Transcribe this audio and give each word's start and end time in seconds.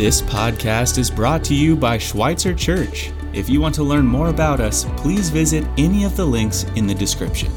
This 0.00 0.22
podcast 0.22 0.96
is 0.96 1.10
brought 1.10 1.44
to 1.44 1.54
you 1.54 1.76
by 1.76 1.98
Schweitzer 1.98 2.54
Church. 2.54 3.12
If 3.34 3.50
you 3.50 3.60
want 3.60 3.74
to 3.74 3.82
learn 3.82 4.06
more 4.06 4.30
about 4.30 4.58
us, 4.58 4.86
please 4.96 5.28
visit 5.28 5.62
any 5.76 6.04
of 6.04 6.16
the 6.16 6.24
links 6.24 6.64
in 6.74 6.86
the 6.86 6.94
description. 6.94 7.52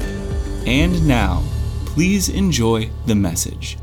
And 0.66 1.08
now, 1.08 1.42
please 1.86 2.28
enjoy 2.28 2.90
the 3.06 3.14
message. 3.14 3.78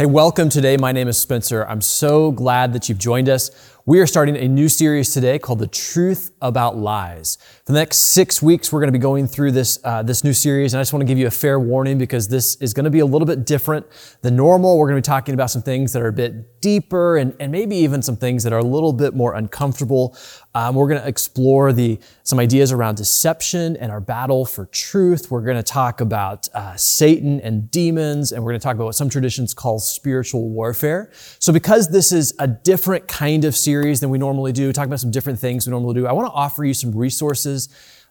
Hey, 0.00 0.06
welcome 0.06 0.48
today. 0.48 0.78
My 0.78 0.92
name 0.92 1.08
is 1.08 1.18
Spencer. 1.18 1.66
I'm 1.68 1.82
so 1.82 2.32
glad 2.32 2.72
that 2.72 2.88
you've 2.88 2.96
joined 2.96 3.28
us. 3.28 3.50
We 3.84 4.00
are 4.00 4.06
starting 4.06 4.34
a 4.34 4.48
new 4.48 4.70
series 4.70 5.12
today 5.12 5.38
called 5.38 5.58
The 5.58 5.66
Truth 5.66 6.30
About 6.40 6.78
Lies. 6.78 7.36
For 7.66 7.72
the 7.72 7.78
next 7.78 7.98
six 7.98 8.40
weeks, 8.40 8.72
we're 8.72 8.80
going 8.80 8.88
to 8.88 8.98
be 8.98 9.02
going 9.02 9.26
through 9.26 9.52
this, 9.52 9.78
uh, 9.84 10.02
this 10.02 10.24
new 10.24 10.32
series, 10.32 10.72
and 10.72 10.78
I 10.78 10.82
just 10.82 10.94
want 10.94 11.02
to 11.02 11.06
give 11.06 11.18
you 11.18 11.26
a 11.26 11.30
fair 11.30 11.60
warning 11.60 11.98
because 11.98 12.28
this 12.28 12.54
is 12.62 12.72
going 12.72 12.84
to 12.84 12.90
be 12.90 13.00
a 13.00 13.04
little 13.04 13.26
bit 13.26 13.44
different 13.44 13.84
than 14.22 14.36
normal. 14.36 14.78
We're 14.78 14.88
going 14.88 15.02
to 15.02 15.06
be 15.06 15.12
talking 15.12 15.34
about 15.34 15.50
some 15.50 15.60
things 15.60 15.92
that 15.92 16.00
are 16.00 16.08
a 16.08 16.12
bit 16.14 16.62
deeper 16.62 17.18
and, 17.18 17.34
and 17.38 17.52
maybe 17.52 17.76
even 17.76 18.00
some 18.00 18.16
things 18.16 18.42
that 18.44 18.54
are 18.54 18.58
a 18.58 18.64
little 18.64 18.94
bit 18.94 19.14
more 19.14 19.34
uncomfortable. 19.34 20.16
Um, 20.54 20.74
we're 20.74 20.88
going 20.88 21.00
to 21.00 21.06
explore 21.06 21.72
the, 21.72 22.00
some 22.24 22.40
ideas 22.40 22.72
around 22.72 22.96
deception 22.96 23.76
and 23.76 23.92
our 23.92 24.00
battle 24.00 24.44
for 24.44 24.66
truth. 24.66 25.30
We're 25.30 25.42
going 25.42 25.56
to 25.56 25.62
talk 25.62 26.00
about 26.00 26.48
uh, 26.54 26.74
Satan 26.74 27.40
and 27.40 27.70
demons, 27.70 28.32
and 28.32 28.42
we're 28.42 28.50
going 28.50 28.60
to 28.60 28.64
talk 28.64 28.74
about 28.74 28.86
what 28.86 28.96
some 28.96 29.08
traditions 29.08 29.54
call 29.54 29.78
spiritual 29.78 30.48
warfare. 30.48 31.10
So 31.38 31.52
because 31.52 31.88
this 31.90 32.10
is 32.10 32.34
a 32.40 32.48
different 32.48 33.06
kind 33.06 33.44
of 33.44 33.54
series, 33.54 34.00
than 34.00 34.10
we 34.10 34.18
normally 34.18 34.52
do, 34.52 34.72
talk 34.72 34.86
about 34.86 35.00
some 35.00 35.10
different 35.10 35.38
things 35.38 35.66
we 35.66 35.70
normally 35.70 35.94
do. 35.94 36.06
I 36.06 36.12
want 36.12 36.26
to 36.26 36.32
offer 36.32 36.64
you 36.64 36.74
some 36.74 36.94
resources 36.94 37.68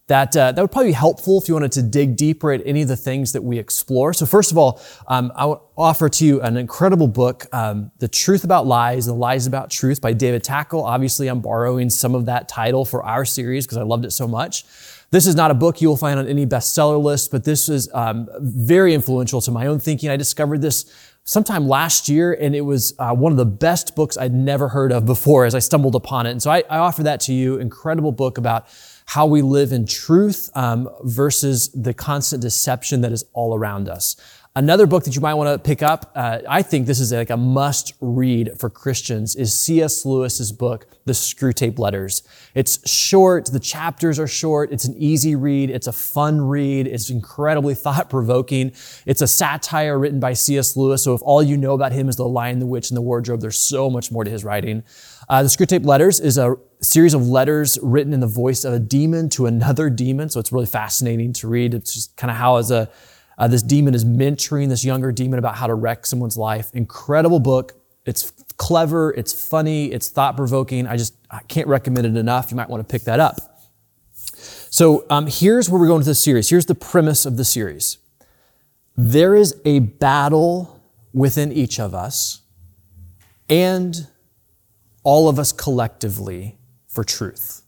that, 0.09 0.35
uh, 0.35 0.51
that 0.51 0.59
would 0.59 0.71
probably 0.71 0.89
be 0.89 0.93
helpful 0.93 1.39
if 1.39 1.47
you 1.47 1.53
wanted 1.53 1.71
to 1.73 1.83
dig 1.83 2.17
deeper 2.17 2.51
at 2.51 2.63
any 2.65 2.81
of 2.81 2.87
the 2.87 2.97
things 2.97 3.31
that 3.33 3.43
we 3.43 3.59
explore. 3.59 4.11
So 4.11 4.25
first 4.25 4.51
of 4.51 4.57
all, 4.57 4.81
um, 5.07 5.31
I 5.35 5.45
would 5.45 5.59
offer 5.77 6.09
to 6.09 6.25
you 6.25 6.41
an 6.41 6.57
incredible 6.57 7.07
book, 7.07 7.45
um, 7.53 7.91
The 7.99 8.07
Truth 8.07 8.43
About 8.43 8.65
Lies, 8.65 9.05
The 9.05 9.13
Lies 9.13 9.45
About 9.45 9.69
Truth 9.69 10.01
by 10.01 10.13
David 10.13 10.43
Takle. 10.43 10.83
Obviously, 10.83 11.27
I'm 11.27 11.41
borrowing 11.41 11.91
some 11.91 12.15
of 12.15 12.25
that 12.25 12.49
title 12.49 12.85
for 12.85 13.03
our 13.03 13.23
series 13.23 13.67
because 13.67 13.77
I 13.77 13.83
loved 13.83 14.03
it 14.03 14.11
so 14.11 14.27
much. 14.27 14.65
This 15.11 15.27
is 15.27 15.35
not 15.35 15.51
a 15.51 15.53
book 15.53 15.79
you 15.79 15.89
will 15.89 15.97
find 15.97 16.19
on 16.19 16.27
any 16.27 16.45
bestseller 16.45 17.01
list, 17.01 17.29
but 17.29 17.43
this 17.43 17.69
is 17.69 17.87
um, 17.93 18.27
very 18.39 18.95
influential 18.95 19.41
to 19.41 19.51
my 19.51 19.67
own 19.67 19.79
thinking. 19.79 20.09
I 20.09 20.17
discovered 20.17 20.61
this 20.61 20.91
sometime 21.23 21.67
last 21.67 22.09
year, 22.09 22.33
and 22.33 22.55
it 22.55 22.61
was 22.61 22.95
uh, 22.97 23.13
one 23.13 23.31
of 23.31 23.37
the 23.37 23.45
best 23.45 23.95
books 23.95 24.17
I'd 24.17 24.33
never 24.33 24.69
heard 24.69 24.91
of 24.91 25.05
before 25.05 25.45
as 25.45 25.53
I 25.53 25.59
stumbled 25.59 25.93
upon 25.93 26.25
it. 26.25 26.31
And 26.31 26.41
so 26.41 26.49
I, 26.49 26.63
I 26.69 26.79
offer 26.79 27.03
that 27.03 27.21
to 27.21 27.33
you. 27.33 27.57
Incredible 27.57 28.11
book 28.11 28.39
about 28.39 28.67
how 29.09 29.25
we 29.25 29.41
live 29.41 29.71
in 29.71 29.87
truth 29.87 30.51
um, 30.53 30.87
versus 31.01 31.69
the 31.69 31.95
constant 31.95 32.43
deception 32.43 33.01
that 33.01 33.11
is 33.11 33.25
all 33.33 33.55
around 33.55 33.89
us. 33.89 34.15
Another 34.55 34.85
book 34.85 35.03
that 35.05 35.15
you 35.15 35.21
might 35.21 35.33
want 35.33 35.49
to 35.49 35.67
pick 35.67 35.81
up, 35.81 36.11
uh, 36.13 36.39
I 36.47 36.61
think 36.61 36.85
this 36.85 36.99
is 36.99 37.11
like 37.11 37.31
a 37.31 37.37
must 37.37 37.95
read 38.01 38.51
for 38.59 38.69
Christians, 38.69 39.35
is 39.35 39.51
C.S. 39.51 40.05
Lewis's 40.05 40.51
book, 40.51 40.85
The 41.05 41.13
Screwtape 41.13 41.79
Letters. 41.79 42.21
It's 42.53 42.87
short, 42.87 43.47
the 43.47 43.59
chapters 43.59 44.19
are 44.19 44.27
short, 44.27 44.71
it's 44.71 44.85
an 44.85 44.93
easy 44.95 45.35
read, 45.35 45.71
it's 45.71 45.87
a 45.87 45.91
fun 45.91 46.41
read, 46.41 46.85
it's 46.85 47.09
incredibly 47.09 47.73
thought 47.85 48.11
provoking. 48.11 48.73
It's 49.07 49.23
a 49.23 49.27
satire 49.27 49.97
written 49.97 50.19
by 50.19 50.33
C.S. 50.33 50.77
Lewis, 50.77 51.03
so 51.03 51.15
if 51.15 51.21
all 51.23 51.41
you 51.41 51.57
know 51.57 51.73
about 51.73 51.93
him 51.93 52.09
is 52.09 52.15
The 52.15 52.27
Lion, 52.27 52.59
the 52.59 52.67
Witch, 52.67 52.91
and 52.91 52.97
the 52.97 53.01
Wardrobe, 53.01 53.41
there's 53.41 53.57
so 53.57 53.89
much 53.89 54.11
more 54.11 54.23
to 54.23 54.29
his 54.29 54.43
writing. 54.43 54.83
Uh, 55.27 55.41
the 55.41 55.49
Screwtape 55.49 55.85
Letters 55.85 56.19
is 56.19 56.37
a 56.37 56.57
series 56.81 57.13
of 57.13 57.27
letters 57.27 57.77
written 57.81 58.13
in 58.13 58.19
the 58.19 58.27
voice 58.27 58.63
of 58.63 58.73
a 58.73 58.79
demon 58.79 59.29
to 59.29 59.45
another 59.45 59.89
demon, 59.89 60.29
so 60.29 60.39
it's 60.39 60.51
really 60.51 60.65
fascinating 60.65 61.33
to 61.33 61.47
read. 61.47 61.73
It's 61.73 61.93
just 61.93 62.15
kind 62.17 62.31
of 62.31 62.37
how, 62.37 62.57
as 62.57 62.71
a 62.71 62.89
uh, 63.37 63.47
this 63.47 63.63
demon 63.63 63.95
is 63.95 64.03
mentoring 64.03 64.67
this 64.67 64.83
younger 64.83 65.13
demon 65.13 65.39
about 65.39 65.55
how 65.55 65.65
to 65.65 65.73
wreck 65.73 66.05
someone's 66.05 66.35
life. 66.35 66.71
Incredible 66.73 67.39
book. 67.39 67.73
It's 68.05 68.31
clever, 68.57 69.13
it's 69.13 69.31
funny, 69.31 69.91
it's 69.93 70.09
thought 70.09 70.35
provoking. 70.35 70.85
I 70.87 70.97
just 70.97 71.15
I 71.31 71.39
can't 71.47 71.67
recommend 71.67 72.05
it 72.05 72.17
enough. 72.17 72.51
You 72.51 72.57
might 72.57 72.69
want 72.69 72.85
to 72.85 72.91
pick 72.91 73.03
that 73.03 73.19
up. 73.19 73.61
So 74.71 75.05
um, 75.09 75.27
here's 75.27 75.69
where 75.69 75.79
we're 75.79 75.87
going 75.87 76.01
to 76.01 76.05
the 76.05 76.15
series. 76.15 76.49
Here's 76.49 76.65
the 76.65 76.75
premise 76.75 77.25
of 77.25 77.37
the 77.37 77.45
series. 77.45 77.97
There 78.97 79.35
is 79.35 79.55
a 79.63 79.79
battle 79.79 80.81
within 81.13 81.51
each 81.53 81.79
of 81.79 81.95
us 81.95 82.41
and 83.49 84.07
all 85.03 85.29
of 85.29 85.39
us 85.39 85.51
collectively 85.51 86.58
for 86.99 87.05
truth. 87.05 87.61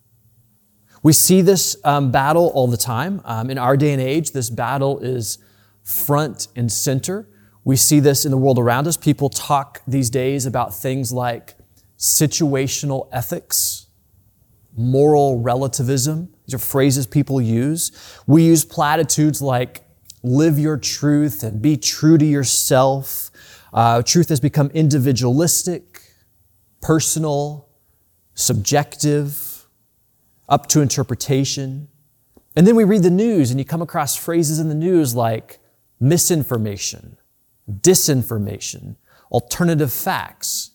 We 1.04 1.14
see 1.14 1.40
this 1.40 1.78
um, 1.86 2.12
battle 2.12 2.52
all 2.54 2.68
the 2.68 2.76
time. 2.76 3.22
Um, 3.24 3.50
in 3.50 3.58
our 3.58 3.78
day 3.78 3.94
and 3.94 4.02
age, 4.02 4.32
this 4.32 4.50
battle 4.50 5.00
is 5.00 5.38
front 5.84 6.50
and 6.58 6.70
center. 6.70 7.30
We 7.64 7.78
see 7.78 8.02
this 8.02 8.26
in 8.26 8.32
the 8.32 8.38
world 8.38 8.60
around 8.60 8.88
us. 8.88 8.98
People 8.98 9.30
talk 9.30 9.84
these 9.88 10.10
days 10.10 10.46
about 10.46 10.76
things 10.76 11.14
like 11.14 11.56
situational 11.98 13.08
ethics, 13.14 13.88
moral 14.76 15.40
relativism. 15.40 16.34
These 16.46 16.56
are 16.56 16.58
phrases 16.58 17.08
people 17.08 17.40
use. 17.40 17.94
We 18.28 18.44
use 18.44 18.66
platitudes 18.66 19.42
like 19.42 19.80
live 20.24 20.60
your 20.60 20.76
truth 20.76 21.42
and 21.44 21.62
be 21.62 21.78
true 21.78 22.18
to 22.18 22.26
yourself. 22.26 23.32
Uh, 23.72 24.02
truth 24.02 24.28
has 24.28 24.42
become 24.42 24.70
individualistic, 24.74 26.02
personal, 26.82 27.71
subjective, 28.34 29.66
up 30.50 30.68
to 30.68 30.82
interpretation. 30.82 31.88
And 32.56 32.68
then 32.68 32.76
we 32.76 32.84
read 32.84 33.04
the 33.04 33.10
news 33.10 33.52
and 33.52 33.60
you 33.60 33.66
come 33.66 33.82
across 33.82 34.16
phrases 34.16 34.60
in 34.60 34.70
the 34.70 34.76
news 34.76 35.16
like 35.16 35.60
misinformation, 36.00 37.18
disinformation, 37.70 38.96
alternative 39.32 39.94
facts. 39.94 40.72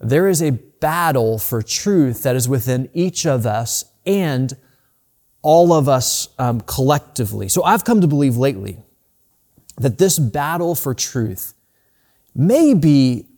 There 0.00 0.28
is 0.28 0.42
a 0.42 0.50
battle 0.50 1.38
for 1.38 1.62
truth 1.62 2.24
that 2.24 2.34
is 2.34 2.48
within 2.48 2.90
each 2.92 3.24
of 3.24 3.46
us 3.46 3.84
and 4.04 4.56
all 5.42 5.72
of 5.72 5.88
us 5.88 6.28
um, 6.38 6.60
collectively. 6.62 7.48
So 7.48 7.62
I've 7.62 7.84
come 7.84 8.00
to 8.00 8.08
believe 8.08 8.36
lately 8.36 8.78
that 9.78 9.98
this 9.98 10.18
battle 10.18 10.74
for 10.74 10.94
truth 10.94 11.54
may 12.34 12.74
be 12.74 13.28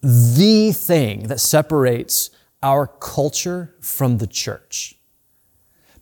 the 0.00 0.72
thing 0.72 1.24
that 1.24 1.40
separates 1.40 2.30
our 2.62 2.86
culture 2.86 3.74
from 3.80 4.18
the 4.18 4.26
church. 4.26 4.94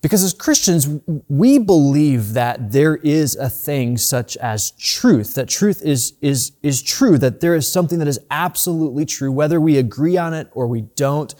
Because 0.02 0.22
as 0.22 0.32
Christians, 0.32 0.88
we 1.28 1.58
believe 1.58 2.34
that 2.34 2.70
there 2.70 2.96
is 2.96 3.34
a 3.34 3.48
thing 3.48 3.96
such 3.96 4.36
as 4.36 4.70
truth, 4.72 5.34
that 5.34 5.48
truth 5.48 5.82
is, 5.82 6.14
is, 6.20 6.52
is 6.62 6.82
true, 6.82 7.18
that 7.18 7.40
there 7.40 7.54
is 7.54 7.70
something 7.70 7.98
that 7.98 8.06
is 8.06 8.20
absolutely 8.30 9.04
true, 9.04 9.32
whether 9.32 9.60
we 9.60 9.78
agree 9.78 10.16
on 10.16 10.32
it 10.34 10.48
or 10.52 10.66
we 10.66 10.82
don't, 10.82 11.34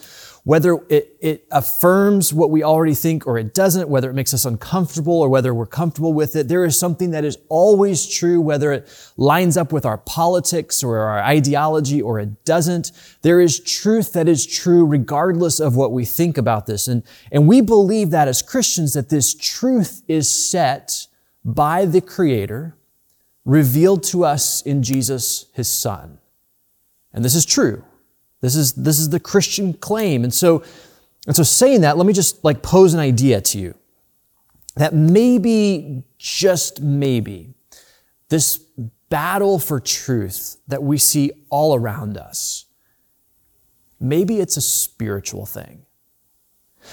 whether 0.47 0.79
it, 0.87 1.17
it 1.19 1.45
affirms 1.51 2.33
what 2.33 2.49
we 2.49 2.63
already 2.63 2.93
think 2.93 3.27
or 3.27 3.37
it 3.37 3.53
doesn't, 3.53 3.89
whether 3.89 4.09
it 4.09 4.13
makes 4.13 4.33
us 4.33 4.45
uncomfortable 4.45 5.19
or 5.19 5.27
whether 5.27 5.53
we're 5.53 5.65
comfortable 5.65 6.13
with 6.13 6.37
it. 6.37 6.47
There 6.47 6.63
is 6.63 6.79
something 6.79 7.11
that 7.11 7.25
is 7.25 7.37
always 7.49 8.07
true, 8.07 8.39
whether 8.39 8.71
it 8.71 8.87
lines 9.17 9.57
up 9.57 9.73
with 9.73 9.85
our 9.85 9.97
politics 9.97 10.85
or 10.85 10.99
our 10.99 11.19
ideology 11.19 12.01
or 12.01 12.21
it 12.21 12.45
doesn't. 12.45 12.93
There 13.23 13.41
is 13.41 13.59
truth 13.59 14.13
that 14.13 14.29
is 14.29 14.45
true 14.45 14.85
regardless 14.85 15.59
of 15.59 15.75
what 15.75 15.91
we 15.91 16.05
think 16.05 16.37
about 16.37 16.65
this. 16.65 16.87
And, 16.87 17.03
and 17.29 17.45
we 17.45 17.59
believe 17.59 18.11
that 18.11 18.29
as 18.29 18.41
Christians 18.41 18.93
that 18.93 19.09
this 19.09 19.35
truth 19.35 20.01
is 20.07 20.31
set 20.31 21.07
by 21.43 21.83
the 21.83 21.99
Creator, 21.99 22.73
revealed 23.43 24.03
to 24.03 24.23
us 24.23 24.61
in 24.61 24.81
Jesus, 24.81 25.47
His 25.51 25.67
Son. 25.67 26.19
And 27.11 27.25
this 27.25 27.35
is 27.35 27.45
true. 27.45 27.83
This 28.47 28.55
is, 28.55 28.73
this 28.75 28.97
is 28.97 29.09
the 29.09 29.19
Christian 29.19 29.73
claim. 29.73 30.23
And 30.23 30.33
so, 30.33 30.63
and 31.25 31.35
so 31.35 31.43
saying 31.43 31.81
that, 31.81 31.97
let 31.97 32.07
me 32.07 32.13
just 32.13 32.41
like 32.45 32.61
pose 32.61 32.93
an 32.93 32.99
idea 33.01 33.41
to 33.41 33.59
you. 33.59 33.75
That 34.77 34.93
maybe, 34.93 36.05
just 36.17 36.79
maybe, 36.81 37.55
this 38.29 38.57
battle 39.09 39.59
for 39.59 39.81
truth 39.81 40.55
that 40.69 40.81
we 40.81 40.97
see 40.97 41.31
all 41.49 41.75
around 41.75 42.17
us, 42.17 42.67
maybe 43.99 44.39
it's 44.39 44.55
a 44.55 44.61
spiritual 44.61 45.45
thing. 45.45 45.85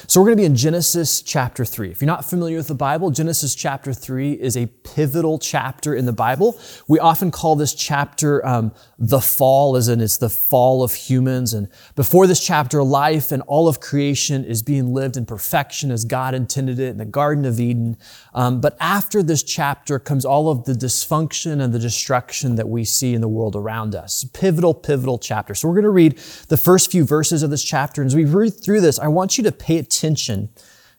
So 0.07 0.21
we're 0.21 0.27
going 0.27 0.37
to 0.37 0.43
be 0.43 0.47
in 0.47 0.57
Genesis 0.57 1.23
chapter 1.23 1.65
3. 1.65 1.91
If 1.91 2.01
you're 2.01 2.07
not 2.07 2.25
familiar 2.25 2.57
with 2.57 2.69
the 2.69 2.75
Bible, 2.75 3.11
Genesis 3.11 3.55
chapter 3.55 3.93
3 3.93 4.33
is 4.33 4.57
a 4.57 4.67
pivotal 4.67 5.39
chapter 5.39 5.95
in 5.95 6.05
the 6.05 6.13
Bible. 6.13 6.59
We 6.89 6.99
often 6.99 7.31
call 7.31 7.55
this 7.57 7.75
chapter 7.75 8.45
um, 8.45 8.73
the 8.99 9.21
fall, 9.21 9.77
as 9.77 9.89
in 9.89 10.01
it's 10.01 10.19
the 10.19 10.29
fall 10.29 10.83
of 10.83 10.93
humans. 10.93 11.55
And 11.55 11.69
before 11.95 12.27
this 12.27 12.45
chapter, 12.45 12.83
life 12.83 13.31
and 13.31 13.43
all 13.43 13.69
of 13.69 13.81
creation 13.81 14.45
is 14.45 14.63
being 14.63 14.93
lived 14.93 15.17
in 15.17 15.27
perfection 15.27 15.91
as 15.91 16.05
God 16.05 16.35
intended 16.35 16.79
it 16.81 16.89
in 16.89 16.99
the 16.99 17.05
Garden 17.05 17.45
of 17.45 17.61
Eden. 17.61 17.97
Um, 18.35 18.61
but 18.61 18.77
after 18.81 19.23
this 19.23 19.43
chapter 19.43 19.99
comes 19.99 20.25
all 20.25 20.51
of 20.51 20.65
the 20.65 20.73
dysfunction 20.73 21.63
and 21.63 21.73
the 21.73 21.79
destruction 21.79 22.57
that 22.57 22.69
we 22.69 22.85
see 22.85 23.15
in 23.15 23.21
the 23.21 23.29
world 23.29 23.55
around 23.55 23.95
us. 23.95 24.25
Pivotal, 24.33 24.75
pivotal 24.75 25.19
chapter. 25.19 25.55
So 25.55 25.69
we're 25.69 25.75
going 25.75 25.85
to 25.85 25.91
read 25.91 26.19
the 26.49 26.57
first 26.57 26.91
few 26.91 27.05
verses 27.05 27.43
of 27.43 27.51
this 27.51 27.63
chapter. 27.63 28.03
And 28.03 28.09
as 28.09 28.17
we 28.17 28.25
read 28.25 28.51
through 28.51 28.81
this, 28.81 28.99
I 28.99 29.07
want 29.07 29.39
you 29.39 29.45
to 29.45 29.53
pay 29.53 29.84
attention 29.85 30.49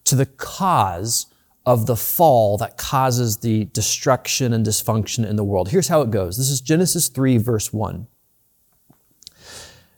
to 0.05 0.15
the 0.15 0.25
cause 0.25 1.27
of 1.65 1.87
the 1.87 1.95
fall 1.95 2.57
that 2.57 2.77
causes 2.77 3.37
the 3.37 3.65
destruction 3.65 4.53
and 4.53 4.65
dysfunction 4.65 5.27
in 5.27 5.35
the 5.35 5.43
world. 5.43 5.69
Here's 5.69 5.87
how 5.87 6.01
it 6.01 6.11
goes. 6.11 6.37
This 6.37 6.49
is 6.49 6.61
Genesis 6.61 7.07
3 7.09 7.37
verse 7.37 7.73
1. 7.73 8.07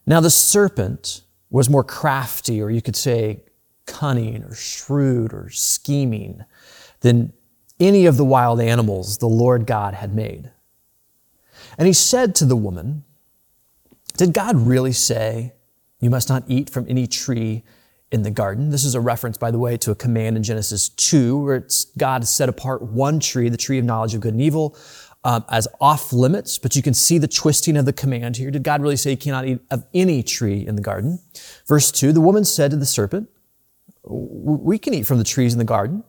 Now, 0.06 0.22
the 0.22 0.30
serpent 0.30 1.24
was 1.50 1.69
more 1.69 1.84
crafty, 1.84 2.62
or 2.62 2.69
you 2.72 2.81
could 2.81 2.95
say 2.95 3.44
cunning, 3.86 4.44
or 4.44 4.56
shrewd, 4.56 5.34
or 5.34 5.50
scheming 5.50 6.45
than 7.01 7.34
any 7.80 8.06
of 8.06 8.16
the 8.16 8.25
wild 8.25 8.62
animals 8.62 9.18
the 9.18 9.28
Lord 9.28 9.68
God 9.68 9.94
had 9.94 10.16
made. 10.16 10.51
And 11.78 11.88
he 11.88 11.94
said 11.94 12.36
to 12.36 12.45
the 12.45 12.56
woman, 12.56 13.04
Did 14.16 14.34
God 14.34 14.56
really 14.56 14.94
say, 14.94 15.54
You 16.00 16.10
must 16.10 16.30
not 16.30 16.44
eat 16.48 16.69
from 16.69 16.86
any 16.88 17.06
tree 17.06 17.63
in 18.12 18.24
the 18.24 18.31
garden? 18.31 18.69
This 18.69 18.83
is 18.83 18.95
a 18.95 19.01
reference, 19.01 19.38
by 19.38 19.51
the 19.51 19.59
way, 19.59 19.77
to 19.77 19.92
a 19.92 19.95
command 19.95 20.38
in 20.38 20.44
Genesis 20.44 20.89
2, 20.89 21.38
where 21.44 21.56
it's 21.56 21.86
God 21.98 22.27
set 22.27 22.50
apart 22.50 22.81
one 22.81 23.19
tree, 23.19 23.50
the 23.50 23.57
tree 23.57 23.77
of 23.77 23.86
knowledge 23.86 24.13
of 24.13 24.21
good 24.21 24.33
and 24.33 24.42
evil, 24.42 24.77
um, 25.24 25.44
as 25.50 25.68
off 25.81 26.13
limits, 26.13 26.57
but 26.57 26.75
you 26.75 26.81
can 26.81 26.94
see 26.94 27.18
the 27.18 27.27
twisting 27.27 27.75
of 27.75 27.86
the 27.86 27.94
command 27.94 28.38
here. 28.38 28.50
Did 28.50 28.63
God 28.63 28.81
really 28.81 28.95
say 28.95 29.12
you 29.12 29.18
cannot 29.18 29.45
eat 29.45 29.59
of 29.71 29.86
any 29.94 30.24
tree 30.24 30.65
in 30.65 30.75
the 30.75 30.81
garden? 30.81 31.19
Verse 31.65 31.92
2 31.92 32.13
The 32.13 32.21
woman 32.21 32.45
said 32.45 32.71
to 32.71 32.77
the 32.77 32.86
serpent, 32.86 33.30
We 34.04 34.77
can 34.77 34.94
eat 34.94 35.03
from 35.03 35.18
the 35.18 35.24
trees 35.24 35.53
in 35.53 35.60
the 35.60 35.65
garden. 35.65 36.03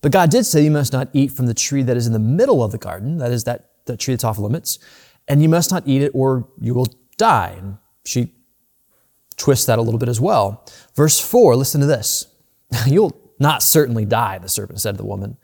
But 0.00 0.12
God 0.12 0.30
did 0.30 0.44
say 0.44 0.62
you 0.62 0.70
must 0.70 0.92
not 0.92 1.08
eat 1.14 1.32
from 1.32 1.46
the 1.46 1.54
tree 1.54 1.82
that 1.82 1.96
is 1.96 2.06
in 2.06 2.12
the 2.12 2.18
middle 2.18 2.62
of 2.62 2.72
the 2.72 2.78
garden, 2.78 3.16
that 3.18 3.32
is 3.32 3.44
that, 3.44 3.70
that 3.86 3.98
tree 3.98 4.12
that's 4.12 4.24
off 4.24 4.38
limits, 4.38 4.78
and 5.28 5.40
you 5.40 5.48
must 5.48 5.70
not 5.70 5.82
eat 5.86 6.02
it 6.02 6.12
or 6.14 6.46
you 6.60 6.74
will 6.74 6.88
die. 7.16 7.56
And 7.58 7.78
she 8.04 8.34
twists 9.36 9.66
that 9.66 9.78
a 9.78 9.82
little 9.82 9.98
bit 9.98 10.08
as 10.08 10.20
well. 10.20 10.64
Verse 10.94 11.20
4, 11.20 11.56
listen 11.56 11.80
to 11.80 11.86
this. 11.86 12.26
You'll 12.86 13.16
not 13.38 13.62
certainly 13.62 14.04
die, 14.04 14.38
the 14.38 14.48
serpent 14.48 14.80
said 14.80 14.92
to 14.92 14.98
the 14.98 15.06
woman. 15.06 15.36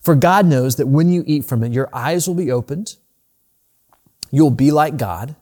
For 0.00 0.14
God 0.14 0.46
knows 0.46 0.76
that 0.76 0.86
when 0.86 1.10
you 1.10 1.24
eat 1.26 1.44
from 1.44 1.62
it, 1.64 1.72
your 1.72 1.88
eyes 1.92 2.26
will 2.26 2.34
be 2.34 2.50
opened. 2.50 2.96
You'll 4.30 4.50
be 4.50 4.70
like 4.70 4.96
God, 4.96 5.36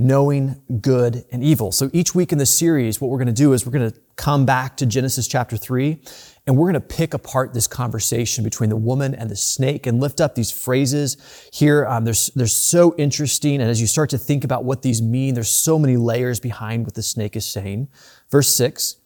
knowing 0.00 0.58
good 0.80 1.26
and 1.30 1.44
evil. 1.44 1.70
So 1.70 1.90
each 1.92 2.14
week 2.14 2.32
in 2.32 2.38
the 2.38 2.46
series, 2.46 3.02
what 3.02 3.10
we're 3.10 3.18
going 3.18 3.26
to 3.26 3.34
do 3.34 3.52
is 3.52 3.66
we're 3.66 3.78
going 3.78 3.90
to 3.90 4.00
come 4.16 4.46
back 4.46 4.78
to 4.78 4.86
Genesis 4.86 5.28
chapter 5.28 5.58
3 5.58 6.00
and 6.46 6.56
we're 6.56 6.64
going 6.64 6.72
to 6.72 6.80
pick 6.80 7.12
apart 7.12 7.52
this 7.52 7.66
conversation 7.66 8.42
between 8.42 8.70
the 8.70 8.76
woman 8.76 9.14
and 9.14 9.28
the 9.28 9.36
snake 9.36 9.86
and 9.86 10.00
lift 10.00 10.18
up 10.18 10.34
these 10.34 10.50
phrases 10.50 11.18
here. 11.52 11.84
Um, 11.84 12.06
they're, 12.06 12.14
they're 12.34 12.46
so 12.46 12.94
interesting. 12.96 13.60
And 13.60 13.68
as 13.68 13.78
you 13.78 13.86
start 13.86 14.08
to 14.10 14.16
think 14.16 14.42
about 14.42 14.64
what 14.64 14.80
these 14.80 15.02
mean, 15.02 15.34
there's 15.34 15.50
so 15.50 15.78
many 15.78 15.98
layers 15.98 16.40
behind 16.40 16.86
what 16.86 16.94
the 16.94 17.02
snake 17.02 17.36
is 17.36 17.44
saying. 17.44 17.88
Verse 18.30 18.48
six, 18.48 18.96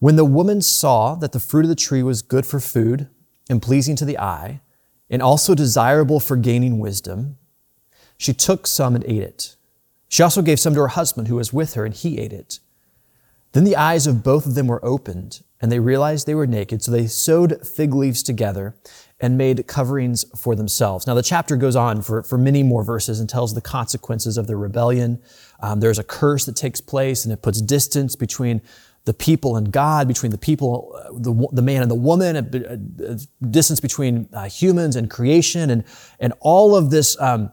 when 0.00 0.16
the 0.16 0.24
woman 0.26 0.60
saw 0.60 1.14
that 1.14 1.32
the 1.32 1.40
fruit 1.40 1.64
of 1.64 1.70
the 1.70 1.74
tree 1.74 2.02
was 2.02 2.20
good 2.20 2.44
for 2.44 2.60
food 2.60 3.08
and 3.48 3.62
pleasing 3.62 3.96
to 3.96 4.04
the 4.04 4.18
eye 4.18 4.60
and 5.08 5.22
also 5.22 5.54
desirable 5.54 6.20
for 6.20 6.36
gaining 6.36 6.78
wisdom, 6.78 7.38
she 8.18 8.34
took 8.34 8.66
some 8.66 8.94
and 8.94 9.04
ate 9.06 9.22
it. 9.22 9.56
She 10.12 10.22
also 10.22 10.42
gave 10.42 10.60
some 10.60 10.74
to 10.74 10.80
her 10.80 10.88
husband 10.88 11.28
who 11.28 11.36
was 11.36 11.54
with 11.54 11.72
her 11.72 11.86
and 11.86 11.94
he 11.94 12.18
ate 12.18 12.34
it. 12.34 12.60
Then 13.52 13.64
the 13.64 13.76
eyes 13.76 14.06
of 14.06 14.22
both 14.22 14.44
of 14.44 14.54
them 14.54 14.66
were 14.66 14.84
opened 14.84 15.42
and 15.58 15.72
they 15.72 15.78
realized 15.78 16.26
they 16.26 16.34
were 16.34 16.46
naked. 16.46 16.82
So 16.82 16.90
they 16.90 17.06
sewed 17.06 17.66
fig 17.66 17.94
leaves 17.94 18.22
together 18.22 18.76
and 19.18 19.38
made 19.38 19.66
coverings 19.66 20.26
for 20.36 20.54
themselves. 20.54 21.06
Now, 21.06 21.14
the 21.14 21.22
chapter 21.22 21.56
goes 21.56 21.76
on 21.76 22.02
for, 22.02 22.22
for 22.22 22.36
many 22.36 22.62
more 22.62 22.84
verses 22.84 23.20
and 23.20 23.28
tells 23.28 23.54
the 23.54 23.62
consequences 23.62 24.36
of 24.36 24.46
their 24.46 24.58
rebellion. 24.58 25.18
Um, 25.60 25.80
there's 25.80 25.98
a 25.98 26.04
curse 26.04 26.44
that 26.44 26.56
takes 26.56 26.82
place 26.82 27.24
and 27.24 27.32
it 27.32 27.40
puts 27.40 27.62
distance 27.62 28.14
between 28.14 28.60
the 29.06 29.14
people 29.14 29.56
and 29.56 29.72
God, 29.72 30.08
between 30.08 30.30
the 30.30 30.36
people, 30.36 30.94
uh, 30.94 31.08
the, 31.14 31.48
the 31.52 31.62
man 31.62 31.80
and 31.80 31.90
the 31.90 31.94
woman, 31.94 32.36
a, 32.36 33.12
a, 33.12 33.46
distance 33.46 33.80
between 33.80 34.28
uh, 34.34 34.44
humans 34.44 34.94
and 34.94 35.08
creation, 35.08 35.70
and, 35.70 35.84
and 36.20 36.34
all 36.40 36.76
of 36.76 36.90
this. 36.90 37.18
Um, 37.18 37.50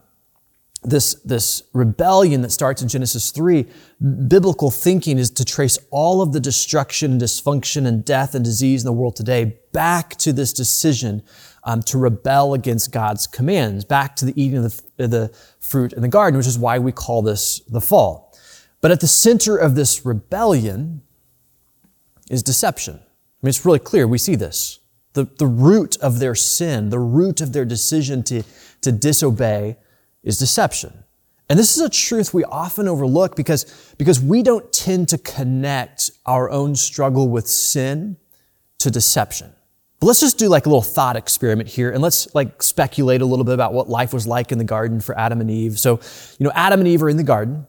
this, 0.82 1.14
this 1.24 1.62
rebellion 1.74 2.40
that 2.40 2.50
starts 2.50 2.80
in 2.80 2.88
Genesis 2.88 3.30
3, 3.30 3.66
biblical 4.28 4.70
thinking 4.70 5.18
is 5.18 5.30
to 5.30 5.44
trace 5.44 5.78
all 5.90 6.22
of 6.22 6.32
the 6.32 6.40
destruction 6.40 7.12
and 7.12 7.20
dysfunction 7.20 7.86
and 7.86 8.04
death 8.04 8.34
and 8.34 8.44
disease 8.44 8.82
in 8.82 8.86
the 8.86 8.92
world 8.92 9.14
today 9.14 9.58
back 9.72 10.16
to 10.16 10.32
this 10.32 10.52
decision 10.52 11.22
um, 11.64 11.82
to 11.82 11.98
rebel 11.98 12.54
against 12.54 12.92
God's 12.92 13.26
commands, 13.26 13.84
back 13.84 14.16
to 14.16 14.24
the 14.24 14.42
eating 14.42 14.64
of 14.64 14.80
the, 14.96 15.06
the 15.06 15.36
fruit 15.60 15.92
in 15.92 16.00
the 16.00 16.08
garden, 16.08 16.38
which 16.38 16.46
is 16.46 16.58
why 16.58 16.78
we 16.78 16.92
call 16.92 17.20
this 17.20 17.60
the 17.68 17.80
fall. 17.80 18.34
But 18.80 18.90
at 18.90 19.00
the 19.00 19.06
center 19.06 19.58
of 19.58 19.74
this 19.74 20.06
rebellion 20.06 21.02
is 22.30 22.42
deception. 22.42 22.94
I 22.96 23.46
mean, 23.46 23.50
it's 23.50 23.66
really 23.66 23.78
clear. 23.78 24.06
We 24.06 24.16
see 24.16 24.36
this. 24.36 24.78
The, 25.12 25.24
the 25.24 25.46
root 25.46 25.98
of 25.98 26.20
their 26.20 26.34
sin, 26.34 26.88
the 26.88 26.98
root 26.98 27.40
of 27.42 27.52
their 27.52 27.64
decision 27.66 28.22
to, 28.24 28.42
to 28.80 28.92
disobey 28.92 29.76
is 30.22 30.38
deception. 30.38 31.04
And 31.48 31.58
this 31.58 31.76
is 31.76 31.82
a 31.82 31.88
truth 31.88 32.32
we 32.32 32.44
often 32.44 32.86
overlook 32.86 33.34
because, 33.34 33.94
because 33.98 34.20
we 34.20 34.42
don't 34.42 34.72
tend 34.72 35.08
to 35.08 35.18
connect 35.18 36.10
our 36.24 36.48
own 36.48 36.76
struggle 36.76 37.28
with 37.28 37.48
sin 37.48 38.16
to 38.78 38.90
deception. 38.90 39.52
But 39.98 40.06
let's 40.06 40.20
just 40.20 40.38
do 40.38 40.48
like 40.48 40.66
a 40.66 40.68
little 40.68 40.80
thought 40.80 41.16
experiment 41.16 41.68
here 41.68 41.90
and 41.90 42.00
let's 42.00 42.32
like 42.34 42.62
speculate 42.62 43.20
a 43.20 43.26
little 43.26 43.44
bit 43.44 43.54
about 43.54 43.74
what 43.74 43.88
life 43.88 44.14
was 44.14 44.26
like 44.26 44.52
in 44.52 44.58
the 44.58 44.64
garden 44.64 45.00
for 45.00 45.18
Adam 45.18 45.40
and 45.40 45.50
Eve. 45.50 45.78
So, 45.78 46.00
you 46.38 46.44
know, 46.44 46.52
Adam 46.54 46.80
and 46.80 46.88
Eve 46.88 47.02
are 47.02 47.10
in 47.10 47.16
the 47.16 47.24
garden 47.24 47.66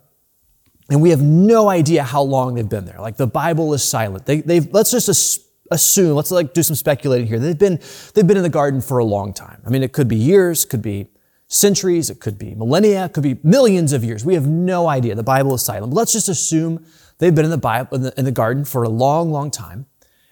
and 0.89 1.01
we 1.01 1.09
have 1.09 1.21
no 1.21 1.67
idea 1.67 2.03
how 2.03 2.21
long 2.21 2.53
they've 2.53 2.69
been 2.69 2.85
there. 2.85 2.99
Like 2.99 3.17
the 3.17 3.27
Bible 3.27 3.73
is 3.73 3.83
silent. 3.83 4.27
They, 4.27 4.41
they've, 4.41 4.71
let's 4.71 4.91
just 4.91 5.41
assume, 5.71 6.15
let's 6.15 6.29
like 6.29 6.53
do 6.53 6.61
some 6.61 6.75
speculating 6.75 7.25
here. 7.25 7.39
They've 7.39 7.57
been, 7.57 7.79
they've 8.13 8.27
been 8.27 8.37
in 8.37 8.43
the 8.43 8.49
garden 8.49 8.79
for 8.79 8.99
a 8.99 9.05
long 9.05 9.33
time. 9.33 9.61
I 9.65 9.69
mean, 9.69 9.81
it 9.81 9.91
could 9.91 10.07
be 10.07 10.17
years, 10.17 10.65
could 10.65 10.81
be 10.83 11.07
centuries, 11.51 12.09
it 12.09 12.19
could 12.21 12.37
be 12.37 12.55
millennia, 12.55 13.05
it 13.05 13.13
could 13.13 13.23
be 13.23 13.37
millions 13.43 13.91
of 13.91 14.03
years. 14.05 14.23
We 14.23 14.35
have 14.35 14.47
no 14.47 14.87
idea. 14.87 15.15
The 15.15 15.23
Bible 15.23 15.53
is 15.53 15.61
silent. 15.61 15.91
But 15.91 15.97
let's 15.97 16.13
just 16.13 16.29
assume 16.29 16.85
they've 17.17 17.35
been 17.35 17.45
in 17.45 17.51
the 17.51 17.57
Bible 17.57 17.95
in 17.95 18.01
the, 18.03 18.13
in 18.17 18.25
the 18.25 18.31
garden 18.31 18.63
for 18.63 18.83
a 18.83 18.89
long, 18.89 19.31
long 19.31 19.51
time. 19.51 19.85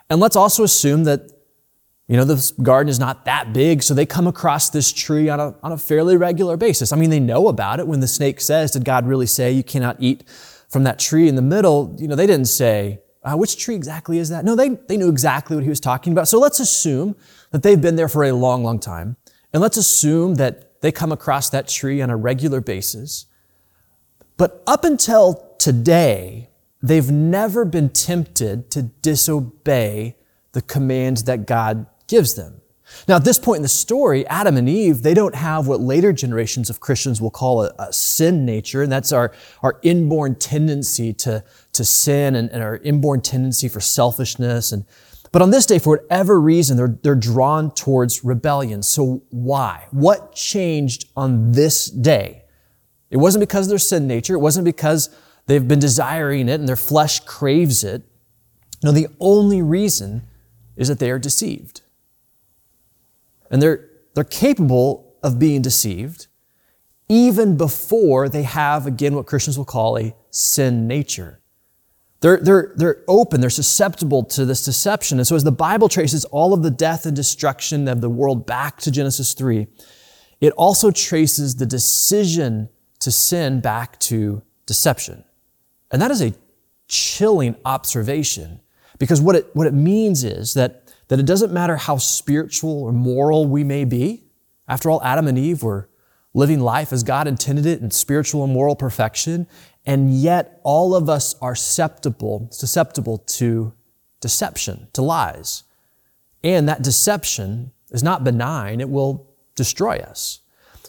And 0.09 0.21
let's 0.21 0.37
also 0.37 0.63
assume 0.63 1.03
that 1.03 1.29
you 2.07 2.17
know, 2.17 2.25
this 2.25 2.51
garden 2.51 2.89
is 2.89 2.99
not 2.99 3.25
that 3.25 3.53
big, 3.53 3.83
so 3.83 3.93
they 3.93 4.05
come 4.05 4.25
across 4.25 4.71
this 4.71 4.91
tree 4.91 5.29
on 5.29 5.39
a, 5.39 5.53
on 5.61 5.73
a 5.73 5.77
fairly 5.77 6.17
regular 6.17 6.57
basis. 6.57 6.91
I 6.91 6.95
mean, 6.95 7.11
they 7.11 7.19
know 7.19 7.49
about 7.49 7.79
it 7.79 7.87
when 7.87 7.99
the 7.99 8.07
snake 8.07 8.41
says, 8.41 8.71
Did 8.71 8.83
God 8.83 9.05
really 9.05 9.27
say 9.27 9.51
you 9.51 9.63
cannot 9.63 9.97
eat 9.99 10.27
from 10.69 10.85
that 10.85 10.97
tree 10.97 11.27
in 11.27 11.35
the 11.35 11.43
middle? 11.43 11.95
You 11.99 12.07
know, 12.07 12.15
they 12.15 12.25
didn't 12.25 12.47
say, 12.47 13.01
uh, 13.23 13.35
Which 13.35 13.57
tree 13.57 13.75
exactly 13.75 14.17
is 14.17 14.29
that? 14.29 14.43
No, 14.43 14.55
they, 14.55 14.69
they 14.69 14.97
knew 14.97 15.09
exactly 15.09 15.55
what 15.55 15.63
he 15.63 15.69
was 15.69 15.79
talking 15.79 16.11
about. 16.11 16.27
So 16.27 16.39
let's 16.39 16.59
assume 16.59 17.15
that 17.51 17.61
they've 17.61 17.79
been 17.79 17.95
there 17.95 18.09
for 18.09 18.23
a 18.23 18.31
long, 18.31 18.63
long 18.63 18.79
time. 18.79 19.15
And 19.53 19.61
let's 19.61 19.77
assume 19.77 20.35
that 20.35 20.68
they 20.81 20.91
come 20.91 21.11
across 21.11 21.49
that 21.49 21.67
tree 21.67 22.01
on 22.01 22.09
a 22.09 22.17
regular 22.17 22.61
basis. 22.61 23.25
But 24.37 24.63
up 24.65 24.85
until 24.85 25.55
today, 25.57 26.49
they've 26.81 27.11
never 27.11 27.65
been 27.65 27.89
tempted 27.89 28.71
to 28.71 28.83
disobey 28.83 30.15
the 30.53 30.61
commands 30.61 31.25
that 31.25 31.45
God 31.45 31.85
gives 32.07 32.35
them. 32.35 32.61
Now, 33.07 33.17
at 33.17 33.23
this 33.23 33.37
point 33.37 33.57
in 33.57 33.63
the 33.63 33.67
story, 33.67 34.25
Adam 34.27 34.57
and 34.57 34.67
Eve, 34.67 35.03
they 35.03 35.13
don't 35.13 35.35
have 35.35 35.67
what 35.67 35.79
later 35.79 36.11
generations 36.11 36.69
of 36.69 36.79
Christians 36.79 37.21
will 37.21 37.29
call 37.29 37.63
a, 37.63 37.73
a 37.77 37.93
sin 37.93 38.45
nature, 38.45 38.81
and 38.81 38.91
that's 38.91 39.11
our, 39.11 39.31
our 39.61 39.79
inborn 39.83 40.35
tendency 40.35 41.13
to, 41.13 41.43
to 41.73 41.85
sin 41.85 42.35
and, 42.35 42.49
and 42.49 42.63
our 42.63 42.77
inborn 42.77 43.21
tendency 43.21 43.67
for 43.67 43.79
selfishness 43.79 44.71
and 44.71 44.85
but 45.31 45.41
on 45.41 45.51
this 45.51 45.65
day, 45.65 45.79
for 45.79 45.97
whatever 45.97 46.39
reason, 46.39 46.77
they're, 46.77 46.97
they're 47.03 47.15
drawn 47.15 47.71
towards 47.71 48.23
rebellion. 48.23 48.81
So 48.81 49.23
why? 49.29 49.87
What 49.91 50.33
changed 50.33 51.09
on 51.15 51.51
this 51.51 51.87
day? 51.87 52.43
It 53.09 53.17
wasn't 53.17 53.41
because 53.41 53.67
of 53.67 53.69
their 53.69 53.79
sin 53.79 54.07
nature. 54.07 54.33
It 54.33 54.39
wasn't 54.39 54.65
because 54.65 55.09
they've 55.45 55.67
been 55.67 55.79
desiring 55.79 56.49
it 56.49 56.59
and 56.59 56.67
their 56.67 56.75
flesh 56.75 57.19
craves 57.21 57.83
it. 57.83 58.03
No, 58.83 58.91
the 58.91 59.07
only 59.19 59.61
reason 59.61 60.27
is 60.75 60.87
that 60.87 60.99
they 60.99 61.11
are 61.11 61.19
deceived. 61.19 61.81
And 63.51 63.61
they're, 63.61 63.89
they're 64.13 64.23
capable 64.23 65.15
of 65.21 65.37
being 65.37 65.61
deceived 65.61 66.27
even 67.09 67.57
before 67.57 68.29
they 68.29 68.43
have, 68.43 68.85
again, 68.85 69.15
what 69.15 69.25
Christians 69.25 69.57
will 69.57 69.65
call 69.65 69.97
a 69.97 70.15
sin 70.29 70.87
nature. 70.87 71.41
They're, 72.21 72.37
they're, 72.37 72.73
they're 72.75 73.03
open, 73.07 73.39
they're 73.39 73.49
susceptible 73.49 74.23
to 74.25 74.45
this 74.45 74.65
deception. 74.65 75.19
And 75.19 75.27
so, 75.27 75.35
as 75.35 75.45
the 75.45 75.51
Bible 75.51 75.87
traces 75.87 76.25
all 76.25 76.53
of 76.53 76.63
the 76.63 76.71
death 76.71 77.05
and 77.05 77.15
destruction 77.15 77.87
of 77.87 78.01
the 78.01 78.09
world 78.09 78.45
back 78.45 78.77
to 78.81 78.91
Genesis 78.91 79.33
3, 79.33 79.67
it 80.41 80.51
also 80.53 80.91
traces 80.91 81.55
the 81.55 81.65
decision 81.65 82.69
to 82.99 83.11
sin 83.11 83.61
back 83.61 83.99
to 84.01 84.41
deception. 84.65 85.23
And 85.91 86.01
that 86.01 86.11
is 86.11 86.21
a 86.21 86.33
chilling 86.87 87.55
observation 87.65 88.59
because 88.97 89.21
what 89.21 89.35
it, 89.35 89.49
what 89.53 89.67
it 89.67 89.73
means 89.73 90.23
is 90.23 90.53
that, 90.55 90.93
that 91.07 91.19
it 91.19 91.25
doesn't 91.25 91.53
matter 91.53 91.77
how 91.77 91.97
spiritual 91.97 92.83
or 92.83 92.91
moral 92.91 93.47
we 93.47 93.63
may 93.63 93.85
be. 93.85 94.25
After 94.67 94.89
all, 94.89 95.01
Adam 95.03 95.27
and 95.27 95.37
Eve 95.37 95.63
were 95.63 95.89
living 96.33 96.59
life 96.59 96.93
as 96.93 97.03
God 97.03 97.27
intended 97.27 97.65
it 97.65 97.81
in 97.81 97.89
spiritual 97.91 98.43
and 98.43 98.53
moral 98.53 98.75
perfection. 98.75 99.47
And 99.89 100.13
yet 100.13 100.61
all 100.63 100.93
of 100.93 101.09
us 101.09 101.33
are 101.41 101.55
susceptible, 101.55 102.47
susceptible 102.51 103.17
to 103.17 103.73
deception, 104.21 104.87
to 104.93 105.01
lies. 105.01 105.63
And 106.43 106.69
that 106.69 106.83
deception 106.83 107.71
is 107.89 108.03
not 108.03 108.23
benign, 108.23 108.81
it 108.81 108.89
will 108.89 109.33
destroy 109.55 109.97
us. 109.97 110.41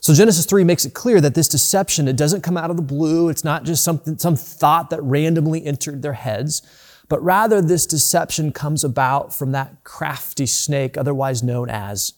So 0.03 0.13
Genesis 0.13 0.45
3 0.45 0.65
makes 0.65 0.85
it 0.85 0.93
clear 0.93 1.19
that 1.23 1.35
this 1.35 1.49
deception, 1.49 2.09
it 2.09 2.17
doesn't 2.17 2.43
come 2.43 2.59
out 2.59 2.69
of 2.69 2.77
the 2.77 2.83
blue. 2.83 3.31
It's 3.31 3.43
not 3.43 3.65
just 3.65 3.83
something, 3.83 4.19
some 4.19 4.37
thought 4.37 4.91
that 4.91 5.03
randomly 5.03 5.65
entered 5.65 6.03
their 6.03 6.13
heads, 6.13 6.61
but 7.09 7.23
rather 7.23 7.63
this 7.63 7.87
deception 7.87 8.53
comes 8.53 8.85
about 8.85 9.33
from 9.33 9.53
that 9.53 9.83
crafty 9.83 10.45
snake, 10.45 10.99
otherwise 10.99 11.43
known 11.43 11.71
as 11.71 12.13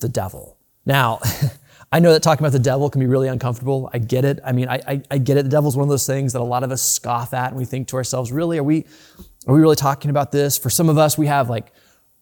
the 0.00 0.08
devil. 0.10 0.58
Now, 0.84 1.18
I 1.96 1.98
know 1.98 2.12
that 2.12 2.22
talking 2.22 2.44
about 2.44 2.52
the 2.52 2.58
devil 2.58 2.90
can 2.90 3.00
be 3.00 3.06
really 3.06 3.28
uncomfortable. 3.28 3.88
I 3.90 3.96
get 3.96 4.26
it. 4.26 4.38
I 4.44 4.52
mean, 4.52 4.68
I, 4.68 4.82
I, 4.86 5.02
I, 5.12 5.16
get 5.16 5.38
it. 5.38 5.44
The 5.44 5.48
devil's 5.48 5.78
one 5.78 5.84
of 5.84 5.88
those 5.88 6.06
things 6.06 6.34
that 6.34 6.42
a 6.42 6.44
lot 6.44 6.62
of 6.62 6.70
us 6.70 6.82
scoff 6.82 7.32
at 7.32 7.48
and 7.48 7.56
we 7.56 7.64
think 7.64 7.88
to 7.88 7.96
ourselves, 7.96 8.30
really, 8.30 8.58
are 8.58 8.62
we, 8.62 8.84
are 9.46 9.54
we 9.54 9.60
really 9.60 9.76
talking 9.76 10.10
about 10.10 10.30
this? 10.30 10.58
For 10.58 10.68
some 10.68 10.90
of 10.90 10.98
us, 10.98 11.16
we 11.16 11.26
have 11.26 11.48
like 11.48 11.72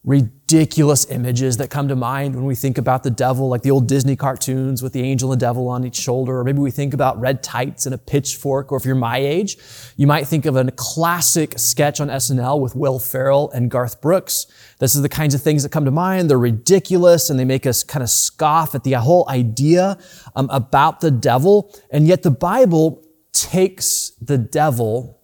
ridiculous 0.04 1.10
images 1.10 1.56
that 1.56 1.70
come 1.70 1.88
to 1.88 1.96
mind 1.96 2.34
when 2.34 2.44
we 2.44 2.54
think 2.54 2.76
about 2.76 3.02
the 3.02 3.10
devil, 3.10 3.48
like 3.48 3.62
the 3.62 3.70
old 3.70 3.88
Disney 3.88 4.16
cartoons 4.16 4.82
with 4.82 4.92
the 4.92 5.00
angel 5.00 5.32
and 5.32 5.40
devil 5.40 5.66
on 5.68 5.84
each 5.84 5.96
shoulder, 5.96 6.38
or 6.38 6.44
maybe 6.44 6.58
we 6.58 6.70
think 6.70 6.92
about 6.92 7.18
red 7.18 7.42
tights 7.42 7.86
and 7.86 7.94
a 7.94 7.98
pitchfork, 7.98 8.70
or 8.70 8.76
if 8.76 8.84
you're 8.84 8.94
my 8.94 9.16
age, 9.16 9.56
you 9.96 10.06
might 10.06 10.28
think 10.28 10.44
of 10.44 10.56
a 10.56 10.70
classic 10.72 11.58
sketch 11.58 12.00
on 12.00 12.08
SNL 12.08 12.60
with 12.60 12.76
Will 12.76 12.98
Ferrell 12.98 13.50
and 13.52 13.70
Garth 13.70 14.02
Brooks. 14.02 14.46
This 14.78 14.94
is 14.94 15.00
the 15.00 15.08
kinds 15.08 15.34
of 15.34 15.42
things 15.42 15.62
that 15.62 15.72
come 15.72 15.86
to 15.86 15.90
mind. 15.90 16.28
They're 16.28 16.38
ridiculous 16.38 17.30
and 17.30 17.38
they 17.38 17.46
make 17.46 17.64
us 17.64 17.82
kind 17.82 18.02
of 18.02 18.10
scoff 18.10 18.74
at 18.74 18.84
the 18.84 18.92
whole 18.92 19.26
idea 19.30 19.96
um, 20.36 20.50
about 20.50 21.00
the 21.00 21.10
devil. 21.10 21.74
And 21.90 22.06
yet 22.06 22.22
the 22.22 22.30
Bible 22.30 23.02
takes 23.32 24.12
the 24.20 24.36
devil 24.36 25.22